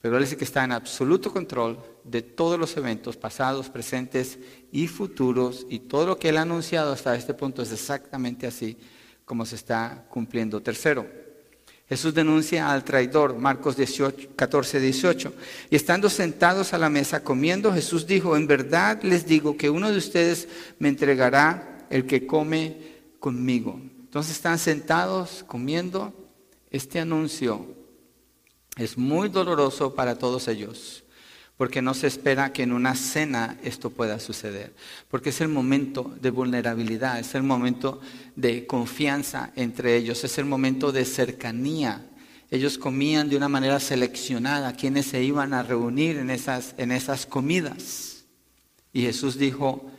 [0.00, 4.38] Pero Él es el que está en absoluto control de todos los eventos pasados, presentes
[4.70, 5.66] y futuros.
[5.68, 8.76] Y todo lo que Él ha anunciado hasta este punto es exactamente así
[9.24, 10.62] como se está cumpliendo.
[10.62, 11.06] Tercero,
[11.88, 15.32] Jesús denuncia al traidor, Marcos 18, 14, 18.
[15.70, 19.90] Y estando sentados a la mesa comiendo, Jesús dijo, en verdad les digo que uno
[19.90, 22.76] de ustedes me entregará el que come
[23.20, 23.80] conmigo.
[24.00, 26.14] Entonces están sentados comiendo.
[26.70, 27.66] Este anuncio
[28.76, 31.04] es muy doloroso para todos ellos,
[31.56, 34.74] porque no se espera que en una cena esto pueda suceder,
[35.08, 38.00] porque es el momento de vulnerabilidad, es el momento
[38.36, 42.06] de confianza entre ellos, es el momento de cercanía.
[42.50, 47.26] Ellos comían de una manera seleccionada quienes se iban a reunir en esas, en esas
[47.26, 48.24] comidas.
[48.92, 49.90] Y Jesús dijo,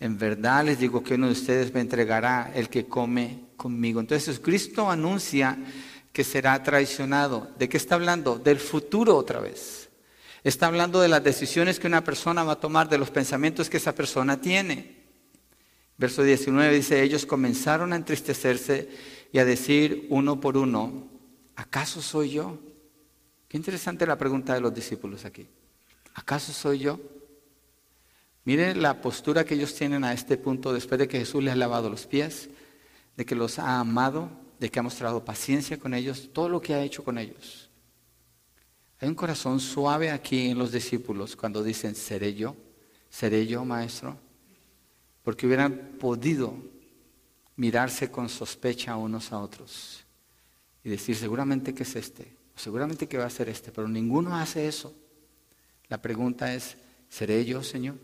[0.00, 4.00] en verdad les digo que uno de ustedes me entregará el que come conmigo.
[4.00, 5.58] Entonces Cristo anuncia
[6.10, 7.50] que será traicionado.
[7.58, 8.38] ¿De qué está hablando?
[8.38, 9.90] Del futuro otra vez.
[10.42, 13.76] Está hablando de las decisiones que una persona va a tomar, de los pensamientos que
[13.76, 14.96] esa persona tiene.
[15.98, 18.88] Verso 19 dice, ellos comenzaron a entristecerse
[19.32, 21.10] y a decir uno por uno,
[21.56, 22.58] ¿acaso soy yo?
[23.48, 25.46] Qué interesante la pregunta de los discípulos aquí.
[26.14, 26.98] ¿Acaso soy yo?
[28.44, 31.56] Mire la postura que ellos tienen a este punto después de que Jesús les ha
[31.56, 32.48] lavado los pies,
[33.16, 36.74] de que los ha amado, de que ha mostrado paciencia con ellos, todo lo que
[36.74, 37.70] ha hecho con ellos.
[38.98, 42.54] Hay un corazón suave aquí en los discípulos cuando dicen, ¿seré yo?
[43.08, 44.16] ¿Seré yo, maestro?
[45.22, 46.54] Porque hubieran podido
[47.56, 50.04] mirarse con sospecha unos a otros
[50.82, 54.66] y decir, seguramente que es este, seguramente que va a ser este, pero ninguno hace
[54.66, 54.94] eso.
[55.88, 56.76] La pregunta es,
[57.08, 57.96] ¿seré yo, Señor?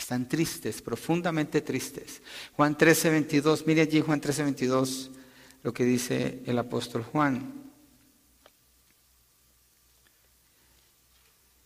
[0.00, 2.22] Están tristes, profundamente tristes.
[2.54, 5.10] Juan 13, 22, mire allí Juan 13, 22,
[5.62, 7.52] lo que dice el apóstol Juan.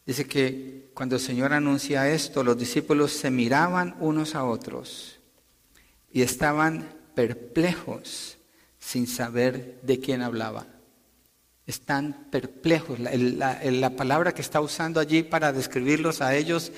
[0.04, 5.20] Dice que cuando el Señor anuncia esto, los discípulos se miraban unos a otros
[6.12, 8.36] y estaban perplejos
[8.80, 10.66] sin saber de quién hablaba.
[11.66, 12.98] Están perplejos.
[12.98, 16.72] La, la palabra que está usando allí para describirlos a ellos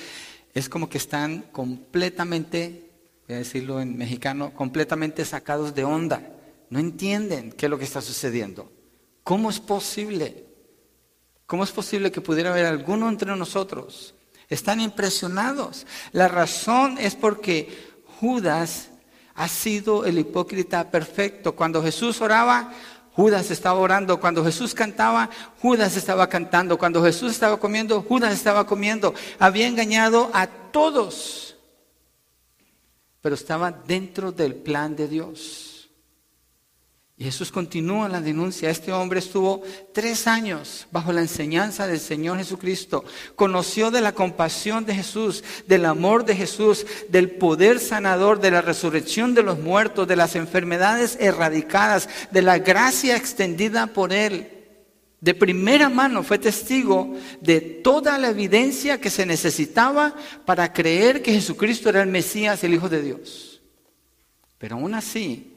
[0.57, 2.91] es como que están completamente,
[3.29, 6.33] voy a decirlo en mexicano, completamente sacados de onda.
[6.71, 8.73] No entienden qué es lo que está sucediendo.
[9.23, 10.47] ¿Cómo es posible?
[11.45, 14.15] ¿Cómo es posible que pudiera haber alguno entre nosotros?
[14.49, 15.87] Están impresionados.
[16.13, 17.69] La razón es porque
[18.19, 18.89] Judas
[19.35, 21.55] ha sido el hipócrita perfecto.
[21.55, 22.73] Cuando Jesús oraba,
[23.17, 24.21] Judas estaba orando.
[24.21, 25.31] Cuando Jesús cantaba,
[25.63, 26.77] Judas estaba cantando.
[26.77, 29.15] Cuando Jesús estaba comiendo, Judas estaba comiendo.
[29.39, 31.57] Había engañado a todos.
[33.23, 35.76] Pero estaba dentro del plan de Dios.
[37.19, 38.69] Y Jesús continúa la denuncia.
[38.69, 39.63] Este hombre estuvo
[39.95, 43.05] tres años bajo la enseñanza del Señor Jesucristo.
[43.37, 48.61] Conoció de la compasión de Jesús, del amor de Jesús, del poder sanador, de la
[48.61, 54.53] resurrección de los muertos, de las enfermedades erradicadas, de la gracia extendida por Él.
[55.19, 61.33] De primera mano fue testigo de toda la evidencia que se necesitaba para creer que
[61.33, 63.63] Jesucristo era el Mesías, el Hijo de Dios.
[64.59, 65.56] Pero aún así,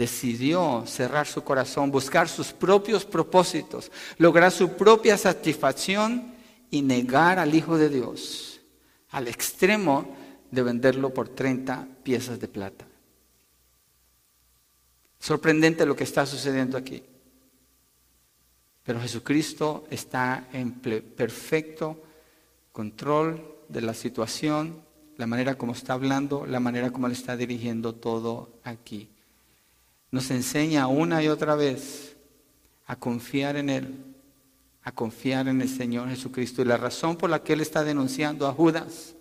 [0.00, 6.32] decidió cerrar su corazón, buscar sus propios propósitos, lograr su propia satisfacción
[6.70, 8.62] y negar al Hijo de Dios,
[9.10, 10.16] al extremo
[10.50, 12.86] de venderlo por 30 piezas de plata.
[15.18, 17.02] Sorprendente lo que está sucediendo aquí.
[18.82, 22.02] Pero Jesucristo está en perfecto
[22.72, 24.80] control de la situación,
[25.18, 29.10] la manera como está hablando, la manera como le está dirigiendo todo aquí.
[30.10, 32.16] Nos enseña una y otra vez
[32.86, 33.94] a confiar en Él,
[34.82, 36.62] a confiar en el Señor Jesucristo.
[36.62, 39.14] Y la razón por la que Él está denunciando a Judas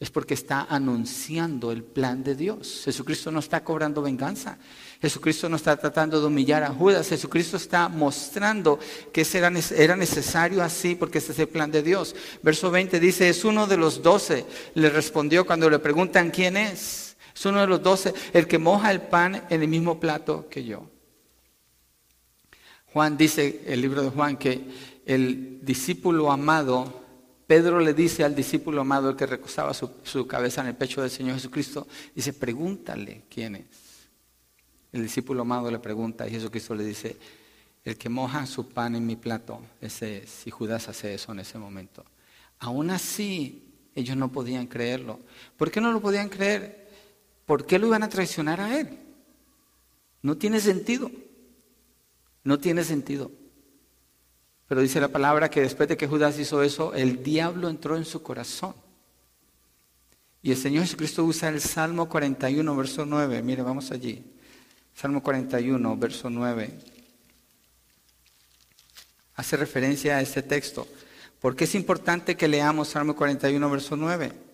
[0.00, 2.82] es porque está anunciando el plan de Dios.
[2.84, 4.56] Jesucristo no está cobrando venganza.
[5.02, 7.08] Jesucristo no está tratando de humillar a Judas.
[7.08, 8.78] Jesucristo está mostrando
[9.12, 12.14] que era necesario así porque ese es el plan de Dios.
[12.42, 14.46] Verso 20 dice, es uno de los doce.
[14.74, 17.07] Le respondió cuando le preguntan quién es.
[17.38, 20.64] Es uno de los doce, el que moja el pan en el mismo plato que
[20.64, 20.90] yo.
[22.92, 24.64] Juan dice, el libro de Juan, que
[25.06, 26.98] el discípulo amado
[27.48, 31.10] Pedro le dice al discípulo amado, el que recostaba su, cabeza en el pecho del
[31.10, 34.08] Señor Jesucristo, dice, pregúntale quién es.
[34.92, 37.16] El discípulo amado le pregunta y Jesucristo le dice,
[37.86, 40.46] el que moja su pan en mi plato, ese es.
[40.46, 42.04] Y Judas hace eso en ese momento.
[42.58, 45.18] Aún así, ellos no podían creerlo.
[45.56, 46.77] ¿Por qué no lo podían creer?
[47.48, 48.98] ¿Por qué lo iban a traicionar a él?
[50.20, 51.10] No tiene sentido.
[52.44, 53.32] No tiene sentido.
[54.66, 58.04] Pero dice la palabra que después de que Judas hizo eso, el diablo entró en
[58.04, 58.74] su corazón.
[60.42, 63.40] Y el Señor Jesucristo usa el Salmo 41, verso 9.
[63.40, 64.22] Mire, vamos allí.
[64.94, 66.78] Salmo 41, verso 9.
[69.36, 70.86] Hace referencia a este texto.
[71.40, 74.47] ¿Por qué es importante que leamos Salmo 41, verso 9?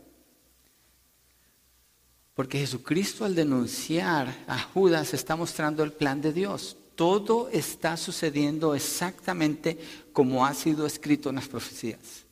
[2.34, 8.74] Porque Jesucristo al denunciar a Judas está mostrando el plan de Dios todo está sucediendo
[8.74, 9.78] exactamente
[10.12, 12.24] como ha sido escrito en las profecías.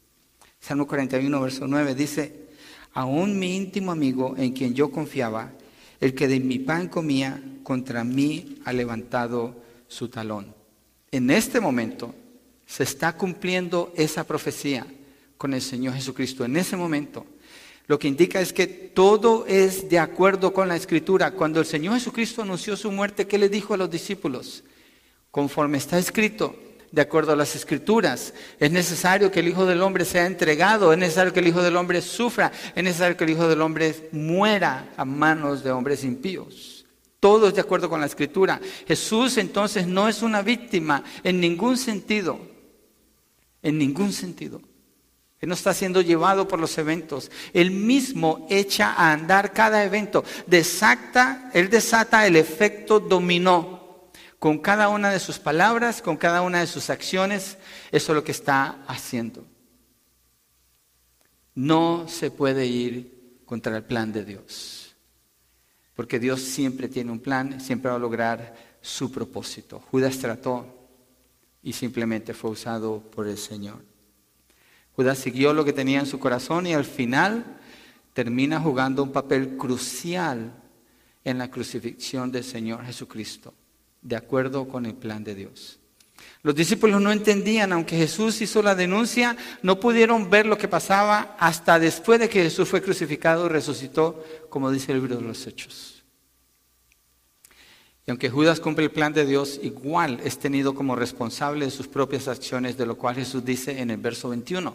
[0.61, 2.49] Salmo 41, verso 9 dice,
[2.93, 5.53] aún mi íntimo amigo en quien yo confiaba,
[6.01, 9.55] el que de mi pan comía, contra mí ha levantado
[9.89, 10.55] su talón.
[11.11, 12.15] En este momento
[12.67, 14.87] se está cumpliendo esa profecía
[15.37, 16.45] con el Señor Jesucristo.
[16.45, 17.27] En ese momento
[17.87, 21.33] lo que indica es que todo es de acuerdo con la escritura.
[21.33, 24.63] Cuando el Señor Jesucristo anunció su muerte, ¿qué le dijo a los discípulos?
[25.31, 26.55] Conforme está escrito,
[26.93, 30.99] de acuerdo a las escrituras, es necesario que el Hijo del Hombre sea entregado, es
[30.99, 34.93] necesario que el Hijo del Hombre sufra, es necesario que el Hijo del Hombre muera
[34.97, 36.85] a manos de hombres impíos.
[37.19, 38.61] Todo es de acuerdo con la escritura.
[38.87, 42.39] Jesús entonces no es una víctima en ningún sentido,
[43.63, 44.61] en ningún sentido.
[45.43, 47.29] Él no está siendo llevado por los eventos.
[47.53, 50.25] Él mismo echa a andar cada evento.
[50.47, 54.09] Desacta, él desata el efecto dominó.
[54.39, 57.59] Con cada una de sus palabras, con cada una de sus acciones,
[57.91, 59.45] eso es lo que está haciendo.
[61.57, 64.95] No se puede ir contra el plan de Dios.
[65.97, 69.83] Porque Dios siempre tiene un plan, siempre va a lograr su propósito.
[69.91, 70.89] Judas trató
[71.65, 73.92] y simplemente fue usado por el Señor.
[74.97, 77.59] Judas siguió lo que tenía en su corazón y al final
[78.13, 80.53] termina jugando un papel crucial
[81.25, 83.55] en la crucifixión del Señor Jesucristo,
[84.03, 85.79] de acuerdo con el plan de Dios.
[86.43, 91.37] Los discípulos no entendían, aunque Jesús hizo la denuncia, no pudieron ver lo que pasaba
[91.39, 95.47] hasta después de que Jesús fue crucificado y resucitó, como dice el libro de los
[95.47, 95.92] Hechos.
[98.07, 101.87] Y aunque Judas cumple el plan de Dios, igual es tenido como responsable de sus
[101.87, 104.75] propias acciones, de lo cual Jesús dice en el verso 21.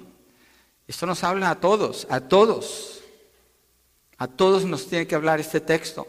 [0.87, 3.01] Esto nos habla a todos, a todos.
[4.17, 6.07] A todos nos tiene que hablar este texto.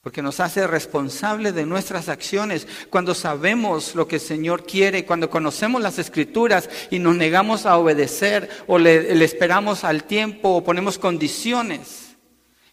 [0.00, 2.66] Porque nos hace responsable de nuestras acciones.
[2.90, 7.78] Cuando sabemos lo que el Señor quiere, cuando conocemos las escrituras y nos negamos a
[7.78, 12.01] obedecer o le esperamos al tiempo o ponemos condiciones.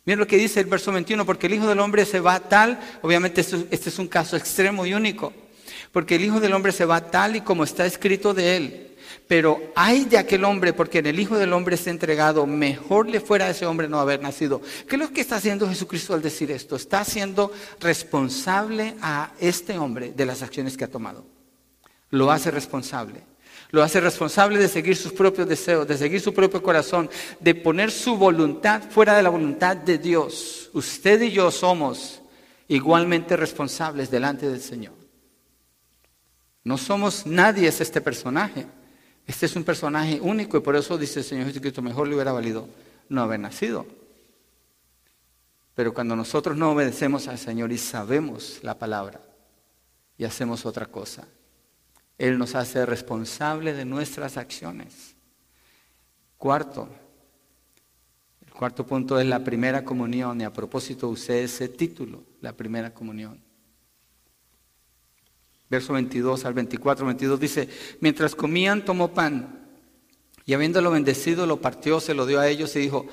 [0.09, 2.79] Miren lo que dice el verso 21, porque el Hijo del Hombre se va tal,
[3.03, 5.31] obviamente este es un caso extremo y único,
[5.91, 8.95] porque el Hijo del Hombre se va tal y como está escrito de él.
[9.27, 13.19] Pero hay de aquel hombre, porque en el Hijo del Hombre está entregado, mejor le
[13.19, 14.63] fuera a ese hombre no haber nacido.
[14.87, 16.75] ¿Qué es lo que está haciendo Jesucristo al decir esto?
[16.75, 21.23] Está siendo responsable a este hombre de las acciones que ha tomado.
[22.09, 23.28] Lo hace responsable.
[23.71, 27.09] Lo hace responsable de seguir sus propios deseos, de seguir su propio corazón,
[27.39, 30.71] de poner su voluntad fuera de la voluntad de Dios.
[30.73, 32.21] Usted y yo somos
[32.67, 34.93] igualmente responsables delante del Señor.
[36.63, 38.65] No somos nadie es este personaje.
[39.27, 42.31] Este es un personaje único y por eso dice el Señor Jesucristo, mejor le hubiera
[42.31, 42.67] valido
[43.07, 43.85] no haber nacido.
[45.75, 49.21] Pero cuando nosotros no obedecemos al Señor y sabemos la palabra
[50.17, 51.27] y hacemos otra cosa,
[52.19, 55.15] él nos hace responsable de nuestras acciones.
[56.37, 56.89] Cuarto,
[58.53, 63.41] cuarto punto es la primera comunión y a propósito usé ese título, la primera comunión.
[65.69, 67.69] Verso 22 al 24, 22 dice,
[68.01, 69.67] mientras comían tomó pan
[70.45, 73.07] y habiéndolo bendecido lo partió, se lo dio a ellos y dijo,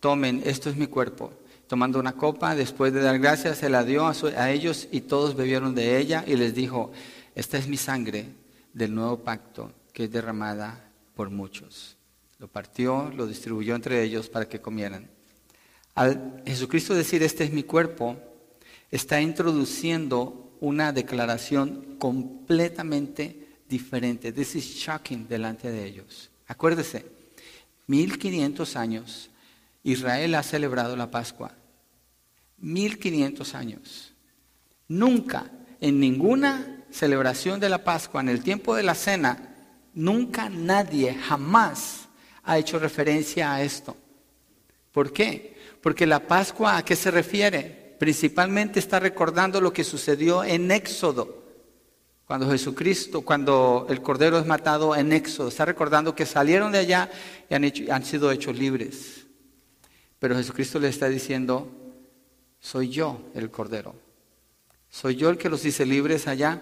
[0.00, 1.32] tomen, esto es mi cuerpo.
[1.66, 5.34] Tomando una copa, después de dar gracias, se la dio a, a ellos y todos
[5.34, 6.90] bebieron de ella y les dijo,
[7.34, 8.39] esta es mi sangre
[8.72, 11.96] del nuevo pacto que es derramada por muchos.
[12.38, 15.10] Lo partió, lo distribuyó entre ellos para que comieran.
[15.94, 18.16] Al Jesucristo decir, este es mi cuerpo,
[18.90, 24.32] está introduciendo una declaración completamente diferente.
[24.32, 26.30] This is shocking delante de ellos.
[26.46, 27.06] Acuérdese,
[27.86, 29.30] 1500 años
[29.82, 31.52] Israel ha celebrado la Pascua.
[32.58, 34.12] 1500 años.
[34.88, 35.50] Nunca
[35.80, 39.54] en ninguna celebración de la Pascua, en el tiempo de la cena,
[39.94, 42.08] nunca nadie jamás
[42.44, 43.96] ha hecho referencia a esto.
[44.92, 45.56] ¿Por qué?
[45.82, 47.96] Porque la Pascua a qué se refiere?
[47.98, 51.40] Principalmente está recordando lo que sucedió en Éxodo.
[52.26, 57.10] Cuando Jesucristo, cuando el Cordero es matado en Éxodo, está recordando que salieron de allá
[57.48, 59.26] y han, han sido hechos libres.
[60.18, 61.68] Pero Jesucristo le está diciendo,
[62.60, 63.94] soy yo el Cordero.
[64.90, 66.60] Soy yo el que los hice libres allá,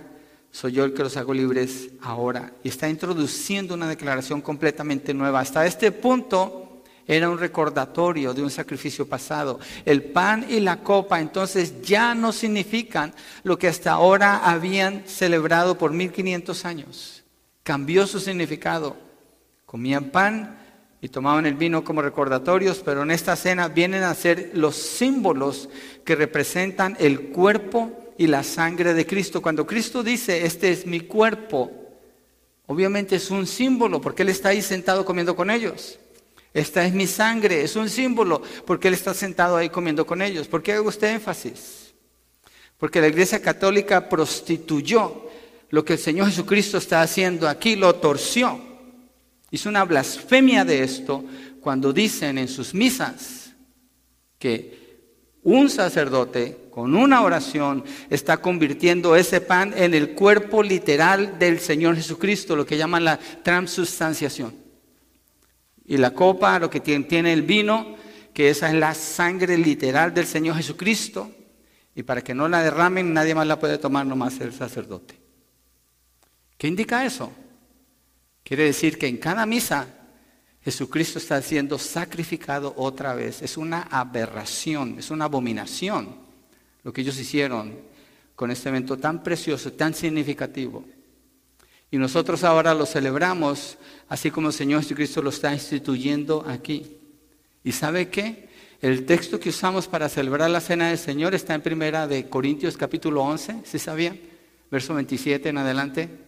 [0.50, 2.52] soy yo el que los hago libres ahora.
[2.62, 5.40] Y está introduciendo una declaración completamente nueva.
[5.40, 9.58] Hasta este punto era un recordatorio de un sacrificio pasado.
[9.84, 15.78] El pan y la copa entonces ya no significan lo que hasta ahora habían celebrado
[15.78, 17.24] por 1500 años.
[17.62, 18.96] Cambió su significado.
[19.64, 20.58] Comían pan
[21.00, 25.68] y tomaban el vino como recordatorios, pero en esta cena vienen a ser los símbolos
[26.04, 29.40] que representan el cuerpo y la sangre de Cristo.
[29.40, 31.70] Cuando Cristo dice, este es mi cuerpo,
[32.66, 35.98] obviamente es un símbolo porque Él está ahí sentado comiendo con ellos.
[36.52, 40.48] Esta es mi sangre, es un símbolo porque Él está sentado ahí comiendo con ellos.
[40.48, 41.94] ¿Por qué hago este énfasis?
[42.76, 45.28] Porque la Iglesia Católica prostituyó
[45.70, 48.60] lo que el Señor Jesucristo está haciendo aquí, lo torció.
[49.50, 51.24] Hizo una blasfemia de esto
[51.60, 53.52] cuando dicen en sus misas
[54.38, 54.77] que
[55.42, 61.96] un sacerdote con una oración está convirtiendo ese pan en el cuerpo literal del Señor
[61.96, 64.54] Jesucristo, lo que llaman la transubstanciación.
[65.84, 67.96] Y la copa, lo que tiene, el vino,
[68.34, 71.30] que esa es la sangre literal del Señor Jesucristo.
[71.94, 75.18] Y para que no la derramen, nadie más la puede tomar, nomás el sacerdote.
[76.56, 77.32] ¿Qué indica eso?
[78.44, 79.97] Quiere decir que en cada misa
[80.68, 83.40] Jesucristo está siendo sacrificado otra vez.
[83.40, 86.14] Es una aberración, es una abominación
[86.84, 87.74] lo que ellos hicieron
[88.34, 90.84] con este evento tan precioso, tan significativo.
[91.90, 93.78] Y nosotros ahora lo celebramos
[94.10, 96.98] así como el Señor Jesucristo lo está instituyendo aquí.
[97.64, 98.50] ¿Y sabe qué?
[98.82, 102.76] El texto que usamos para celebrar la cena del Señor está en primera de Corintios
[102.76, 104.20] capítulo 11, ¿sí sabían?
[104.70, 106.27] Verso 27 en adelante.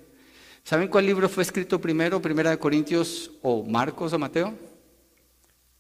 [0.65, 2.21] ¿Saben cuál libro fue escrito primero?
[2.21, 4.55] Primera de Corintios o Marcos o Mateo.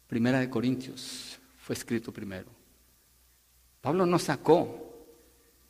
[0.06, 2.48] Primera de Corintios fue escrito primero.
[3.80, 4.90] Pablo no sacó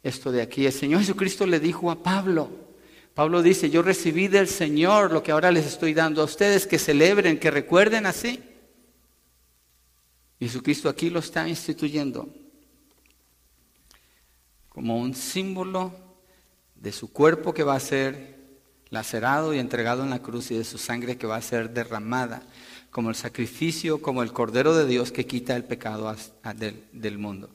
[0.03, 0.67] esto de aquí.
[0.67, 2.49] El Señor Jesucristo le dijo a Pablo.
[3.15, 6.79] Pablo dice, yo recibí del Señor lo que ahora les estoy dando a ustedes, que
[6.79, 8.43] celebren, que recuerden así.
[10.39, 12.29] Jesucristo aquí lo está instituyendo
[14.71, 15.93] como un símbolo
[16.75, 18.40] de su cuerpo que va a ser
[18.91, 22.43] lacerado y entregado en la cruz y de su sangre que va a ser derramada
[22.91, 26.15] como el sacrificio, como el Cordero de Dios que quita el pecado
[26.93, 27.49] del, mundo.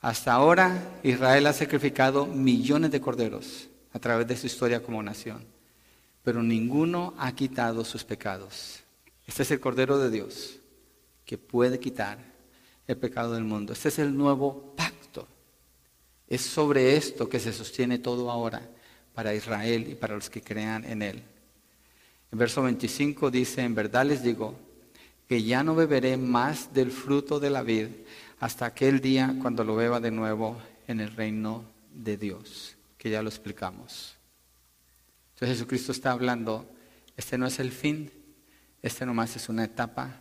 [0.00, 5.46] Hasta ahora Israel ha sacrificado millones de corderos a través de su historia como nación,
[6.22, 8.80] pero ninguno ha quitado sus pecados.
[9.26, 10.58] Este es el Cordero de Dios
[11.24, 12.18] que puede quitar
[12.86, 13.72] el pecado del mundo.
[13.72, 15.26] Este es el nuevo pacto.
[16.28, 18.68] Es sobre esto que se sostiene todo ahora
[19.14, 21.22] para Israel y para los que crean en él.
[22.32, 24.58] En verso 25 dice, en verdad les digo
[25.28, 27.88] que ya no beberé más del fruto de la vid
[28.40, 33.22] hasta aquel día cuando lo beba de nuevo en el reino de Dios, que ya
[33.22, 34.16] lo explicamos.
[35.34, 36.68] Entonces Jesucristo está hablando,
[37.16, 38.10] este no es el fin,
[38.82, 40.20] este nomás es una etapa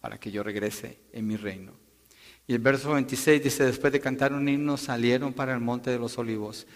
[0.00, 1.72] para que yo regrese en mi reino.
[2.46, 5.98] Y el verso 26 dice, después de cantar un himno salieron para el monte de
[5.98, 6.66] los olivos.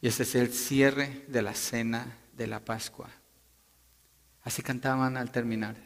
[0.00, 3.08] Y ese es el cierre de la cena de la Pascua.
[4.42, 5.76] Así cantaban al terminar.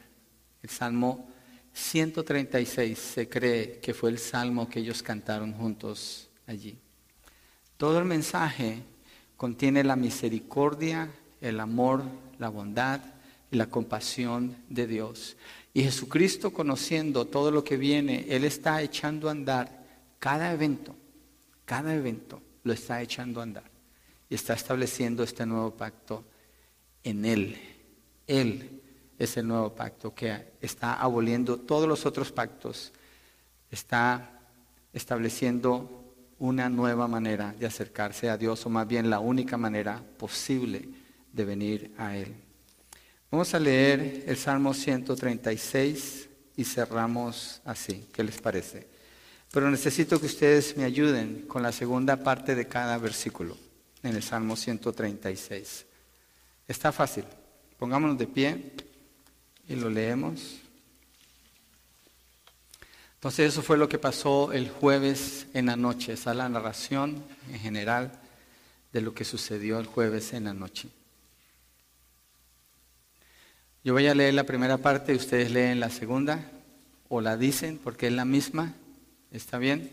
[0.63, 1.31] El Salmo
[1.73, 6.79] 136 se cree que fue el salmo que ellos cantaron juntos allí.
[7.77, 8.83] Todo el mensaje
[9.37, 12.03] contiene la misericordia, el amor,
[12.39, 13.01] la bondad,
[13.53, 15.37] y la compasión de Dios.
[15.75, 19.87] Y Jesucristo, conociendo todo lo que viene, Él está echando a andar
[20.21, 20.95] cada evento,
[21.65, 23.70] cada evento lo está echando a andar
[24.31, 26.25] y está estableciendo este nuevo pacto
[27.03, 27.59] en Él.
[28.29, 28.81] Él
[29.19, 32.93] es el nuevo pacto que está aboliendo todos los otros pactos,
[33.71, 34.41] está
[34.93, 40.89] estableciendo una nueva manera de acercarse a Dios, o más bien la única manera posible
[41.33, 42.33] de venir a Él.
[43.33, 48.07] Vamos a leer el Salmo 136 y cerramos así.
[48.13, 48.89] ¿Qué les parece?
[49.51, 53.57] Pero necesito que ustedes me ayuden con la segunda parte de cada versículo
[54.03, 55.87] en el Salmo 136.
[56.67, 57.25] Está fácil.
[57.79, 58.73] Pongámonos de pie
[59.69, 60.61] y lo leemos.
[63.15, 66.15] Entonces eso fue lo que pasó el jueves en la noche.
[66.15, 68.19] Esa es la narración en general
[68.93, 70.89] de lo que sucedió el jueves en la noche.
[73.85, 76.51] Yo voy a leer la primera parte y ustedes leen la segunda
[77.09, 78.75] o la dicen porque es la misma.
[79.31, 79.91] ¿Está bien?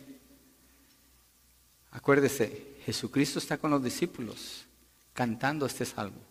[1.91, 4.65] Acuérdese, Jesucristo está con los discípulos
[5.11, 6.21] cantando este salmo.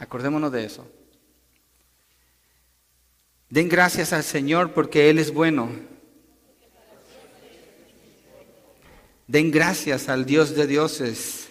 [0.00, 0.90] Acordémonos de eso.
[3.48, 5.70] Den gracias al Señor porque Él es bueno.
[9.28, 11.48] Den gracias al Dios de dioses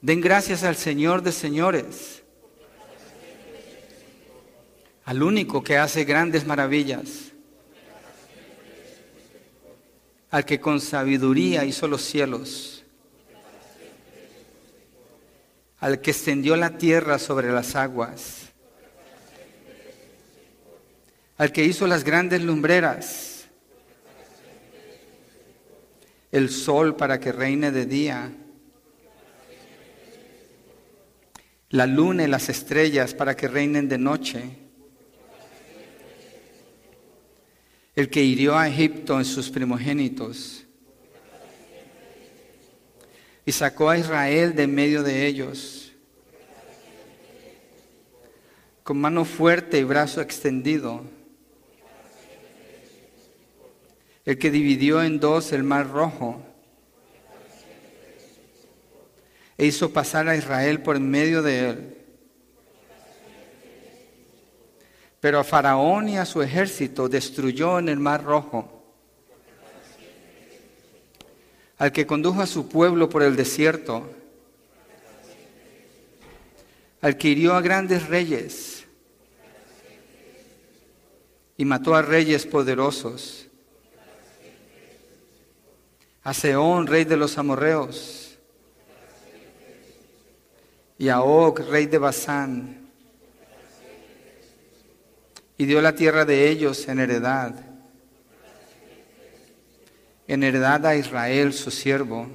[0.00, 2.22] Den gracias al Señor de señores,
[5.04, 7.27] al único que hace grandes maravillas,
[10.30, 12.84] al que con sabiduría hizo los cielos,
[15.80, 18.52] al que extendió la tierra sobre las aguas,
[21.36, 23.46] al que hizo las grandes lumbreras,
[26.30, 28.32] el sol para que reine de día
[31.70, 34.67] la luna y las estrellas para que reinen de noche.
[37.98, 40.64] El que hirió a Egipto en sus primogénitos
[43.44, 45.90] y sacó a Israel de medio de ellos
[48.84, 51.02] con mano fuerte y brazo extendido.
[54.24, 56.40] El que dividió en dos el mar rojo
[59.56, 61.97] e hizo pasar a Israel por medio de él.
[65.20, 68.84] Pero a Faraón y a su ejército destruyó en el mar rojo.
[71.78, 74.08] Al que condujo a su pueblo por el desierto.
[77.00, 78.84] Al que hirió a grandes reyes
[81.56, 83.46] y mató a reyes poderosos.
[86.22, 88.28] A Seón, rey de los amorreos
[90.98, 92.77] y a Og, rey de Basán,
[95.58, 97.54] y dio la tierra de ellos en heredad,
[100.26, 102.28] en heredad a Israel, su siervo,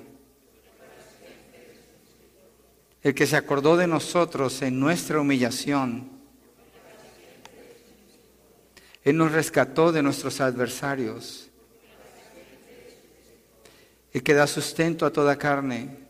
[3.01, 6.11] el que se acordó de nosotros en nuestra humillación.
[9.03, 11.49] Él nos rescató de nuestros adversarios,
[14.11, 16.03] el que da sustento a toda carne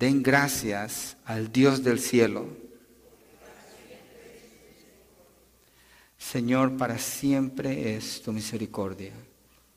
[0.00, 2.69] Den gracias al Dios del cielo.
[6.30, 9.12] Señor, para siempre es tu misericordia.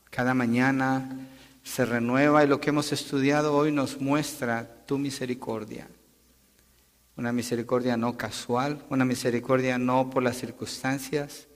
[0.08, 1.26] Cada mañana
[1.64, 5.88] se renueva y lo que hemos estudiado hoy nos muestra tu misericordia.
[7.16, 11.48] Una misericordia no casual, una misericordia no por las circunstancias,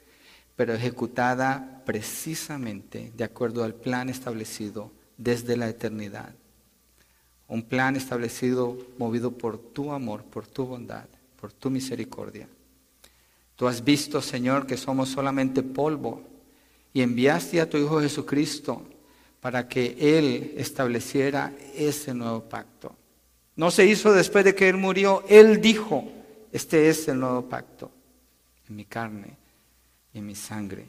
[0.57, 6.34] pero ejecutada precisamente de acuerdo al plan establecido desde la eternidad
[7.46, 11.07] un plan establecido, movido por tu amor, por tu bondad,
[11.40, 12.46] por tu misericordia.
[13.59, 16.22] Tú has visto, Señor, que somos solamente polvo
[16.92, 18.86] y enviaste a tu Hijo Jesucristo
[19.40, 22.94] para que Él estableciera ese nuevo pacto.
[23.56, 26.04] No se hizo después de que Él murió, Él dijo,
[26.52, 27.90] este es el nuevo pacto
[28.68, 29.36] en mi carne
[30.14, 30.86] y en mi sangre.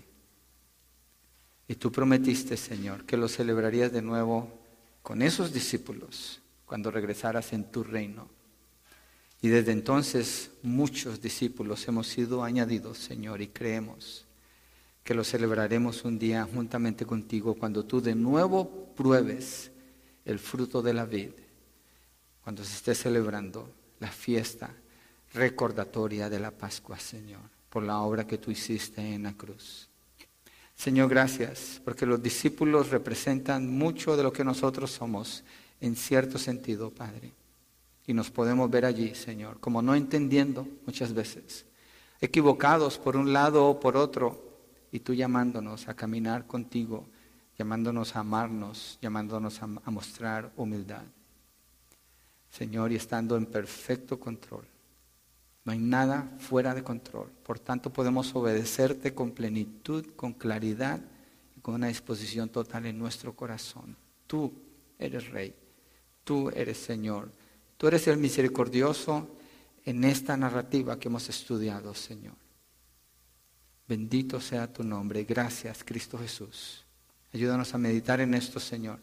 [1.67, 4.47] Y tú prometiste, Señor, que lo celebrarías de nuevo
[5.01, 8.28] con esos discípulos cuando regresaras en tu reino.
[9.42, 14.26] Y desde entonces muchos discípulos hemos sido añadidos, Señor, y creemos
[15.04, 19.72] que lo celebraremos un día juntamente contigo cuando tú de nuevo pruebes
[20.26, 21.32] el fruto de la vid,
[22.44, 24.70] cuando se esté celebrando la fiesta
[25.34, 29.88] recordatoria de la Pascua, Señor, por la obra que tú hiciste en la cruz.
[30.76, 35.44] Señor, gracias, porque los discípulos representan mucho de lo que nosotros somos
[35.82, 37.34] en cierto sentido, Padre.
[38.10, 41.68] Y nos podemos ver allí, Señor, como no entendiendo muchas veces,
[42.20, 44.57] equivocados por un lado o por otro,
[44.91, 47.05] y tú llamándonos a caminar contigo,
[47.55, 51.03] llamándonos a amarnos, llamándonos a, mostrar humildad.
[52.49, 54.66] Señor, y estando en perfecto control.
[55.64, 57.30] No hay nada fuera de control.
[57.45, 60.99] Por tanto, podemos obedecerte con plenitud, con claridad
[61.55, 63.95] y con una disposición total en nuestro corazón.
[64.26, 64.51] Tú
[64.97, 65.53] eres Rey.
[66.24, 67.38] Tú eres Señor.
[67.80, 69.38] Tú eres el misericordioso
[69.86, 72.36] en esta narrativa que hemos estudiado, Señor.
[73.88, 75.23] Bendito sea tu nombre.
[75.23, 76.86] Gracias, Cristo Jesús.
[77.34, 78.99] Ayúdanos a meditar en esto, Señor,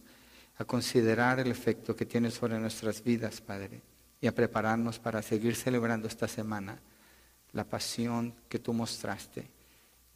[0.59, 3.81] a considerar el efecto que tiene sobre nuestras vidas, Padre,
[4.21, 6.79] y a prepararnos para seguir celebrando esta semana
[7.53, 9.49] la pasión que tú mostraste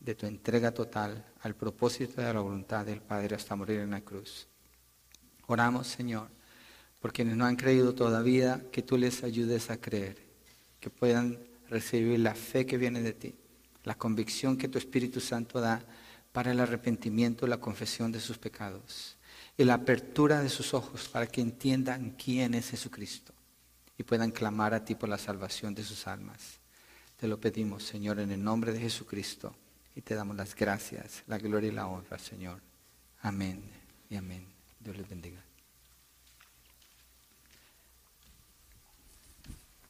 [0.00, 4.02] de tu entrega total al propósito de la voluntad del Padre hasta morir en la
[4.02, 4.46] cruz.
[5.46, 6.28] Oramos, Señor,
[7.00, 10.18] por quienes no han creído todavía, que tú les ayudes a creer,
[10.78, 11.38] que puedan
[11.68, 13.34] recibir la fe que viene de ti,
[13.84, 15.82] la convicción que tu Espíritu Santo da
[16.32, 19.16] para el arrepentimiento la confesión de sus pecados,
[19.56, 23.34] y la apertura de sus ojos para que entiendan quién es Jesucristo
[23.98, 26.58] y puedan clamar a ti por la salvación de sus almas.
[27.18, 29.54] Te lo pedimos, Señor, en el nombre de Jesucristo,
[29.94, 32.62] y te damos las gracias, la gloria y la honra, Señor.
[33.20, 33.62] Amén
[34.08, 34.46] y amén.
[34.78, 35.49] Dios les bendiga.